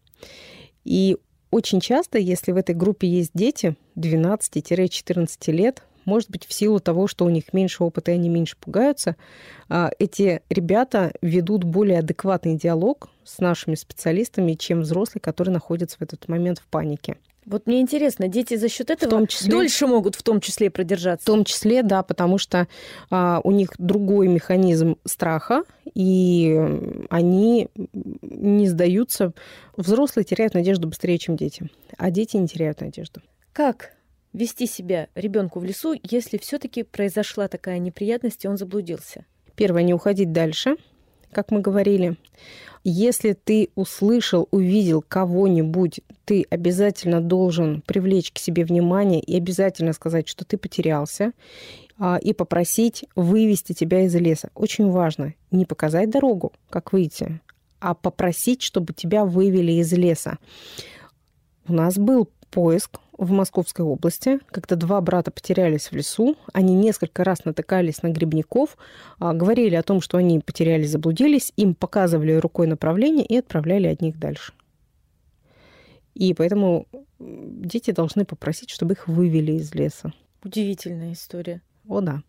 И 0.85 1.19
очень 1.51 1.81
часто, 1.81 2.19
если 2.19 2.53
в 2.53 2.57
этой 2.57 2.75
группе 2.75 3.07
есть 3.07 3.31
дети 3.35 3.77
12-14 3.97 5.53
лет, 5.53 5.83
может 6.05 6.31
быть, 6.31 6.47
в 6.47 6.53
силу 6.53 6.81
того, 6.81 7.07
что 7.07 7.25
у 7.25 7.31
них 7.31 7.53
меньше 7.53 7.85
опыта 7.85 8.13
и 8.13 8.15
они 8.15 8.29
меньше 8.29 8.57
пугаются, 8.59 9.17
а, 9.69 9.91
эти 9.99 10.43
ребята 10.51 11.13
ведут 11.23 11.65
более 11.65 12.01
адекватный 12.01 12.57
диалог 12.57 13.09
с 13.25 13.39
нашими 13.39 13.75
специалистами, 13.75 14.55
чем 14.55 14.81
взрослые, 14.81 15.21
которые 15.21 15.53
находятся 15.53 15.99
в 15.99 16.03
этот 16.03 16.29
момент 16.29 16.59
в 16.59 16.67
панике. 16.67 17.17
Вот 17.47 17.67
мне 17.67 17.81
интересно, 17.81 18.27
дети 18.27 18.57
за 18.57 18.69
счет 18.69 18.91
этого 18.91 19.09
в 19.09 19.11
том 19.11 19.27
числе, 19.27 19.51
дольше 19.51 19.87
могут 19.87 20.15
в 20.15 20.23
том 20.23 20.41
числе 20.41 20.71
продержаться? 20.71 21.25
В 21.25 21.27
том 21.27 21.45
числе, 21.45 21.83
да, 21.83 22.03
потому 22.03 22.39
что 22.39 22.69
а, 23.11 23.41
у 23.45 23.51
них 23.51 23.71
другой 23.79 24.29
механизм 24.29 24.97
страха, 25.05 25.65
и 25.95 26.59
они 27.11 27.69
не 28.23 28.69
сдаются. 28.69 29.33
Взрослые 29.77 30.25
теряют 30.25 30.55
надежду 30.55 30.89
быстрее, 30.89 31.19
чем 31.19 31.37
дети, 31.37 31.69
а 31.99 32.11
дети 32.11 32.37
не 32.37 32.49
теряют 32.49 32.81
надежду. 32.81 33.21
Как 33.53 33.94
вести 34.35 34.67
себя 34.67 35.09
ребенку 35.15 35.61
в 35.61 35.65
лесу, 35.65 35.95
если 36.03 36.37
все-таки 36.37 36.83
произошла 36.83 37.49
такая 37.49 37.79
неприятность, 37.79 38.45
и 38.45 38.49
он 38.49 38.59
заблудился? 38.59 39.25
Первое, 39.57 39.83
не 39.83 39.95
уходить 39.95 40.33
дальше, 40.33 40.77
как 41.33 41.51
мы 41.51 41.61
говорили. 41.61 42.17
Если 42.83 43.33
ты 43.33 43.71
услышал, 43.77 44.47
увидел 44.51 45.01
кого-нибудь, 45.01 46.01
ты 46.27 46.45
обязательно 46.51 47.23
должен 47.23 47.81
привлечь 47.81 48.31
к 48.31 48.39
себе 48.39 48.65
внимание 48.65 49.21
и 49.21 49.37
обязательно 49.39 49.95
сказать, 49.95 50.29
что 50.29 50.45
ты 50.45 50.59
потерялся, 50.59 51.33
а, 51.99 52.19
и 52.21 52.33
попросить 52.33 53.05
вывести 53.15 53.73
тебя 53.73 54.03
из 54.03 54.15
леса. 54.15 54.51
Очень 54.55 54.91
важно 54.91 55.35
не 55.51 55.65
показать 55.65 56.11
дорогу, 56.11 56.53
как 56.69 56.93
выйти, 56.93 57.41
а 57.81 57.95
попросить, 57.95 58.63
чтобы 58.63 58.93
тебя 58.93 59.25
вывели 59.25 59.73
из 59.73 59.93
леса. 59.93 60.39
У 61.67 61.73
нас 61.73 61.97
был 61.97 62.29
поиск 62.51 62.99
в 63.19 63.31
Московской 63.31 63.85
области, 63.85 64.41
когда 64.51 64.77
два 64.77 65.01
брата 65.01 65.31
потерялись 65.31 65.91
в 65.91 65.93
лесу. 65.93 66.37
Они 66.53 66.75
несколько 66.75 67.25
раз 67.25 67.45
натыкались 67.45 68.03
на 68.03 68.09
грибников, 68.09 68.77
а, 69.19 69.33
говорили 69.33 69.75
о 69.75 69.83
том, 69.83 70.01
что 70.01 70.19
они 70.19 70.41
потерялись, 70.41 70.91
заблудились, 70.91 71.53
им 71.57 71.75
показывали 71.75 72.33
рукой 72.33 72.67
направление 72.67 73.25
и 73.25 73.39
отправляли 73.39 73.87
от 73.89 74.01
них 74.03 74.19
дальше. 74.19 74.53
И 76.15 76.33
поэтому 76.35 76.87
дети 77.19 77.91
должны 77.91 78.25
попросить, 78.25 78.71
чтобы 78.71 78.95
их 78.95 79.09
вывели 79.09 79.53
из 79.53 79.75
леса. 79.75 80.13
Удивительная 80.43 81.13
история. 81.13 81.63
О, 81.89 82.01
да. 82.01 82.23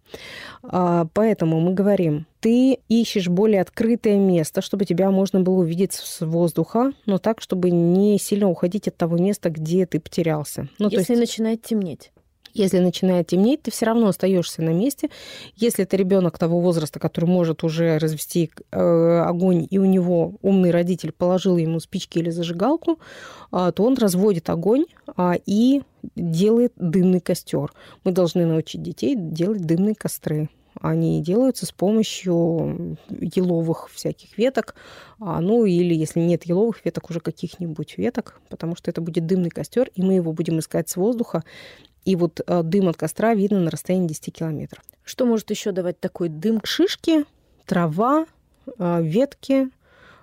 А, 0.63 1.07
поэтому 1.13 1.59
мы 1.59 1.73
говорим, 1.73 2.25
ты 2.45 2.77
ищешь 2.89 3.27
более 3.27 3.59
открытое 3.59 4.19
место, 4.19 4.61
чтобы 4.61 4.85
тебя 4.85 5.09
можно 5.09 5.41
было 5.41 5.61
увидеть 5.61 5.93
с 5.93 6.23
воздуха, 6.23 6.91
но 7.07 7.17
так, 7.17 7.41
чтобы 7.41 7.71
не 7.71 8.19
сильно 8.19 8.47
уходить 8.47 8.87
от 8.87 8.95
того 8.95 9.17
места, 9.17 9.49
где 9.49 9.87
ты 9.87 9.99
потерялся. 9.99 10.67
Ну, 10.77 10.87
Если 10.91 11.13
есть... 11.13 11.21
начинает 11.21 11.63
темнеть. 11.63 12.11
Если 12.53 12.77
начинает 12.77 13.25
темнеть, 13.25 13.63
ты 13.63 13.71
все 13.71 13.87
равно 13.87 14.09
остаешься 14.09 14.61
на 14.61 14.69
месте. 14.69 15.09
Если 15.55 15.85
это 15.85 15.97
ребенок 15.97 16.37
того 16.37 16.59
возраста, 16.59 16.99
который 16.99 17.25
может 17.25 17.63
уже 17.63 17.97
развести 17.97 18.51
э, 18.71 18.77
огонь, 18.77 19.65
и 19.67 19.79
у 19.79 19.85
него 19.85 20.35
умный 20.43 20.69
родитель 20.69 21.13
положил 21.13 21.57
ему 21.57 21.79
спички 21.79 22.19
или 22.19 22.29
зажигалку, 22.29 22.99
э, 23.51 23.71
то 23.75 23.83
он 23.83 23.97
разводит 23.97 24.51
огонь 24.51 24.85
э, 25.17 25.31
и 25.47 25.81
делает 26.15 26.73
дымный 26.75 27.21
костер. 27.21 27.73
Мы 28.03 28.11
должны 28.11 28.45
научить 28.45 28.83
детей 28.83 29.15
делать 29.15 29.65
дымные 29.65 29.95
костры. 29.95 30.47
Они 30.81 31.21
делаются 31.21 31.65
с 31.65 31.71
помощью 31.71 32.97
еловых 33.09 33.89
всяких 33.91 34.37
веток, 34.37 34.75
а, 35.19 35.39
ну 35.39 35.65
или 35.65 35.93
если 35.93 36.19
нет 36.19 36.45
еловых 36.45 36.83
веток, 36.83 37.09
уже 37.09 37.19
каких-нибудь 37.19 37.97
веток, 37.97 38.39
потому 38.49 38.75
что 38.75 38.91
это 38.91 39.01
будет 39.01 39.25
дымный 39.25 39.49
костер, 39.49 39.89
и 39.95 40.01
мы 40.01 40.15
его 40.15 40.33
будем 40.33 40.59
искать 40.59 40.89
с 40.89 40.97
воздуха 40.97 41.43
и 42.05 42.15
вот 42.15 42.39
э, 42.45 42.63
дым 42.63 42.87
от 42.87 42.97
костра 42.97 43.33
видно 43.33 43.59
на 43.59 43.71
расстоянии 43.71 44.07
10 44.07 44.31
километров. 44.31 44.83
Что 45.03 45.25
может 45.25 45.49
еще 45.49 45.71
давать 45.71 45.99
такой 45.99 46.29
дым? 46.29 46.61
Шишки, 46.63 47.25
трава, 47.65 48.27
э, 48.77 49.01
ветки, 49.01 49.69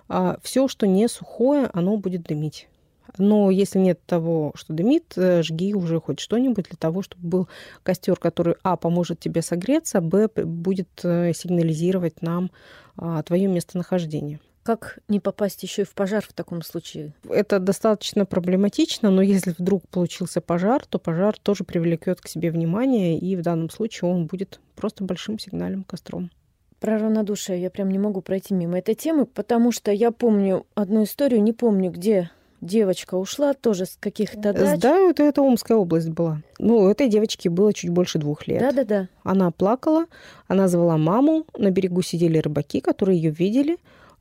э, 0.09 0.35
все, 0.41 0.67
что 0.69 0.87
не 0.87 1.07
сухое, 1.09 1.69
оно 1.73 1.97
будет 1.97 2.23
дымить. 2.23 2.69
Но 3.17 3.51
если 3.51 3.79
нет 3.79 3.99
того, 4.05 4.53
что 4.55 4.73
дымит, 4.73 5.13
э, 5.15 5.43
жги 5.43 5.73
уже 5.73 5.99
хоть 5.99 6.19
что-нибудь 6.19 6.65
для 6.65 6.77
того, 6.77 7.01
чтобы 7.01 7.27
был 7.27 7.47
костер, 7.83 8.15
который, 8.17 8.55
а, 8.63 8.77
поможет 8.77 9.19
тебе 9.19 9.41
согреться, 9.41 10.01
б, 10.01 10.27
будет 10.27 10.89
э, 11.03 11.33
сигнализировать 11.33 12.21
нам 12.21 12.51
а, 12.97 13.21
твое 13.23 13.47
местонахождение. 13.47 14.39
Как 14.63 14.99
не 15.09 15.19
попасть 15.19 15.61
еще 15.61 15.81
и 15.81 15.85
в 15.85 15.93
пожар 15.93 16.23
в 16.25 16.31
таком 16.31 16.61
случае? 16.61 17.13
Это 17.29 17.59
достаточно 17.59 18.25
проблематично, 18.25 19.11
но 19.11 19.21
если 19.21 19.53
вдруг 19.57 19.87
получился 19.89 20.39
пожар, 20.39 20.85
то 20.85 20.99
пожар 20.99 21.37
тоже 21.37 21.65
привлекет 21.65 22.21
к 22.21 22.29
себе 22.29 22.49
внимание, 22.49 23.19
и 23.19 23.35
в 23.35 23.41
данном 23.41 23.69
случае 23.69 24.09
он 24.09 24.25
будет 24.25 24.61
просто 24.75 25.03
большим 25.03 25.37
сигнальным 25.37 25.83
костром. 25.83 26.31
Про 26.79 26.97
равнодушие 26.97 27.61
я 27.61 27.69
прям 27.69 27.89
не 27.89 27.99
могу 27.99 28.21
пройти 28.21 28.53
мимо 28.53 28.77
этой 28.77 28.95
темы, 28.95 29.25
потому 29.25 29.73
что 29.73 29.91
я 29.91 30.11
помню 30.11 30.65
одну 30.75 31.03
историю, 31.03 31.43
не 31.43 31.51
помню 31.51 31.91
где, 31.91 32.29
девочка 32.65 33.15
ушла 33.15 33.53
тоже 33.53 33.85
с 33.85 33.97
каких-то 33.99 34.53
дач. 34.53 34.79
Да, 34.79 34.97
это, 34.97 35.23
это 35.23 35.41
Омская 35.41 35.77
область 35.77 36.09
была. 36.09 36.41
Ну, 36.59 36.89
этой 36.89 37.07
девочке 37.07 37.49
было 37.49 37.73
чуть 37.73 37.89
больше 37.89 38.19
двух 38.19 38.47
лет. 38.47 38.61
Да-да-да. 38.61 39.09
Она 39.23 39.51
плакала, 39.51 40.05
она 40.47 40.67
звала 40.67 40.97
маму, 40.97 41.45
на 41.57 41.71
берегу 41.71 42.01
сидели 42.01 42.37
рыбаки, 42.37 42.79
которые 42.79 43.21
ее 43.21 43.31
видели, 43.31 43.77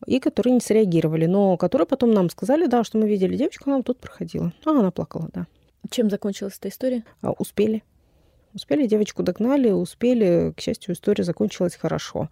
и 0.06 0.18
которые 0.18 0.54
не 0.54 0.60
среагировали, 0.60 1.26
но 1.26 1.56
которые 1.56 1.86
потом 1.86 2.12
нам 2.12 2.28
сказали, 2.30 2.66
да, 2.66 2.84
что 2.84 2.98
мы 2.98 3.08
видели 3.08 3.36
девочку, 3.36 3.70
она 3.70 3.82
тут 3.82 3.98
проходила. 3.98 4.52
А, 4.64 4.70
она 4.70 4.90
плакала, 4.90 5.28
да. 5.32 5.46
Чем 5.90 6.10
закончилась 6.10 6.56
эта 6.58 6.68
история? 6.68 7.04
А, 7.22 7.32
успели. 7.32 7.82
Успели, 8.54 8.86
девочку 8.86 9.22
догнали, 9.22 9.70
успели. 9.70 10.52
К 10.56 10.60
счастью, 10.60 10.94
история 10.94 11.24
закончилась 11.24 11.74
хорошо. 11.74 12.28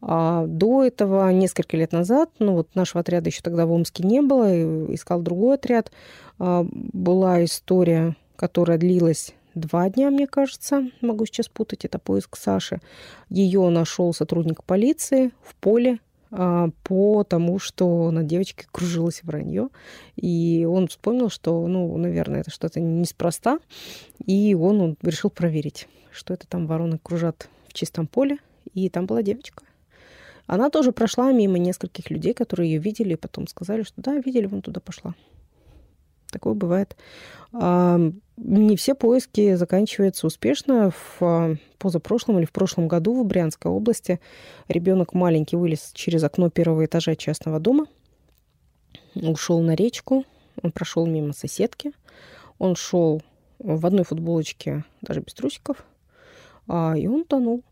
А 0.00 0.44
до 0.46 0.84
этого, 0.84 1.30
несколько 1.30 1.76
лет 1.76 1.92
назад, 1.92 2.30
ну 2.38 2.52
вот 2.52 2.74
нашего 2.74 3.00
отряда 3.00 3.30
еще 3.30 3.40
тогда 3.40 3.64
в 3.64 3.72
Омске 3.72 4.06
не 4.06 4.20
было, 4.20 4.94
искал 4.94 5.22
другой 5.22 5.54
отряд, 5.54 5.92
а, 6.38 6.66
была 6.70 7.42
история, 7.42 8.14
которая 8.36 8.76
длилась 8.76 9.34
два 9.54 9.88
дня, 9.88 10.10
мне 10.10 10.26
кажется, 10.26 10.90
могу 11.00 11.24
сейчас 11.26 11.48
путать, 11.48 11.84
это 11.84 11.98
поиск 11.98 12.36
Саши. 12.36 12.80
Ее 13.30 13.68
нашел 13.70 14.12
сотрудник 14.12 14.64
полиции 14.64 15.30
в 15.42 15.54
поле 15.54 16.00
по 16.82 17.24
тому, 17.24 17.58
что 17.58 18.10
на 18.10 18.22
девочке 18.22 18.66
кружилось 18.70 19.22
вранье. 19.22 19.68
И 20.16 20.66
он 20.68 20.88
вспомнил, 20.88 21.30
что, 21.30 21.66
ну, 21.66 21.96
наверное, 21.96 22.40
это 22.40 22.50
что-то 22.50 22.80
неспроста. 22.80 23.58
И 24.24 24.54
он, 24.54 24.80
он 24.80 24.96
решил 25.02 25.30
проверить, 25.30 25.88
что 26.10 26.34
это 26.34 26.46
там 26.46 26.66
вороны 26.66 26.98
кружат 27.02 27.48
в 27.68 27.72
чистом 27.72 28.06
поле. 28.06 28.38
И 28.72 28.88
там 28.88 29.06
была 29.06 29.22
девочка. 29.22 29.64
Она 30.46 30.70
тоже 30.70 30.92
прошла 30.92 31.32
мимо 31.32 31.58
нескольких 31.58 32.10
людей, 32.10 32.34
которые 32.34 32.72
ее 32.72 32.78
видели, 32.78 33.14
и 33.14 33.16
потом 33.16 33.46
сказали, 33.46 33.82
что 33.82 34.02
да, 34.02 34.16
видели, 34.16 34.46
вон 34.46 34.62
туда 34.62 34.80
пошла. 34.80 35.14
Такое 36.34 36.54
бывает. 36.54 36.96
Не 37.52 38.76
все 38.76 38.96
поиски 38.96 39.54
заканчиваются 39.54 40.26
успешно. 40.26 40.90
В 40.90 41.22
а, 41.22 41.54
позапрошлом 41.78 42.38
или 42.38 42.44
в 42.44 42.50
прошлом 42.50 42.88
году 42.88 43.22
в 43.22 43.24
Брянской 43.24 43.70
области 43.70 44.18
ребенок 44.66 45.14
маленький 45.14 45.54
вылез 45.54 45.92
через 45.94 46.24
окно 46.24 46.50
первого 46.50 46.84
этажа 46.84 47.14
частного 47.14 47.60
дома, 47.60 47.86
ушел 49.14 49.60
на 49.60 49.76
речку, 49.76 50.24
он 50.60 50.72
прошел 50.72 51.06
мимо 51.06 51.32
соседки, 51.32 51.92
он 52.58 52.74
шел 52.74 53.22
в 53.60 53.86
одной 53.86 54.02
футболочке, 54.04 54.84
даже 55.00 55.20
без 55.20 55.34
трусиков, 55.34 55.84
а, 56.66 56.94
и 56.98 57.06
он 57.06 57.22
тонул. 57.24 57.62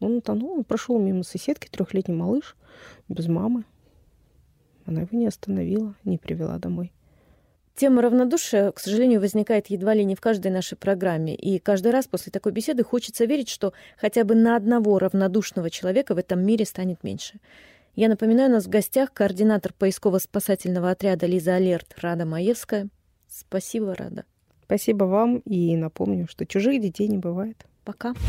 Он 0.00 0.16
утонул, 0.16 0.58
он 0.58 0.64
прошел 0.64 0.98
мимо 0.98 1.22
соседки, 1.22 1.68
трехлетний 1.70 2.14
малыш, 2.14 2.56
без 3.08 3.26
мамы. 3.26 3.64
Она 4.86 5.02
его 5.02 5.16
не 5.16 5.26
остановила, 5.26 5.94
не 6.04 6.18
привела 6.18 6.58
домой. 6.58 6.92
Тема 7.74 8.02
равнодушия, 8.02 8.70
к 8.70 8.80
сожалению, 8.80 9.20
возникает 9.20 9.68
едва 9.68 9.94
ли 9.94 10.04
не 10.04 10.14
в 10.14 10.20
каждой 10.20 10.50
нашей 10.50 10.76
программе. 10.76 11.34
И 11.34 11.58
каждый 11.58 11.90
раз 11.90 12.06
после 12.06 12.30
такой 12.30 12.52
беседы 12.52 12.84
хочется 12.84 13.24
верить, 13.24 13.48
что 13.48 13.72
хотя 13.96 14.24
бы 14.24 14.34
на 14.34 14.56
одного 14.56 14.98
равнодушного 14.98 15.70
человека 15.70 16.14
в 16.14 16.18
этом 16.18 16.44
мире 16.44 16.66
станет 16.66 17.02
меньше. 17.02 17.40
Я 17.94 18.08
напоминаю, 18.08 18.50
у 18.50 18.52
нас 18.52 18.66
в 18.66 18.70
гостях 18.70 19.12
координатор 19.12 19.72
поисково-спасательного 19.72 20.90
отряда 20.90 21.26
«Лиза 21.26 21.54
Алерт» 21.56 21.94
Рада 21.98 22.26
Маевская. 22.26 22.88
Спасибо, 23.28 23.94
Рада. 23.94 24.24
Спасибо 24.64 25.04
вам 25.04 25.38
и 25.38 25.76
напомню, 25.76 26.26
что 26.28 26.46
чужих 26.46 26.80
детей 26.80 27.08
не 27.08 27.18
бывает. 27.18 27.66
Пока. 27.84 28.14
Пока. 28.14 28.22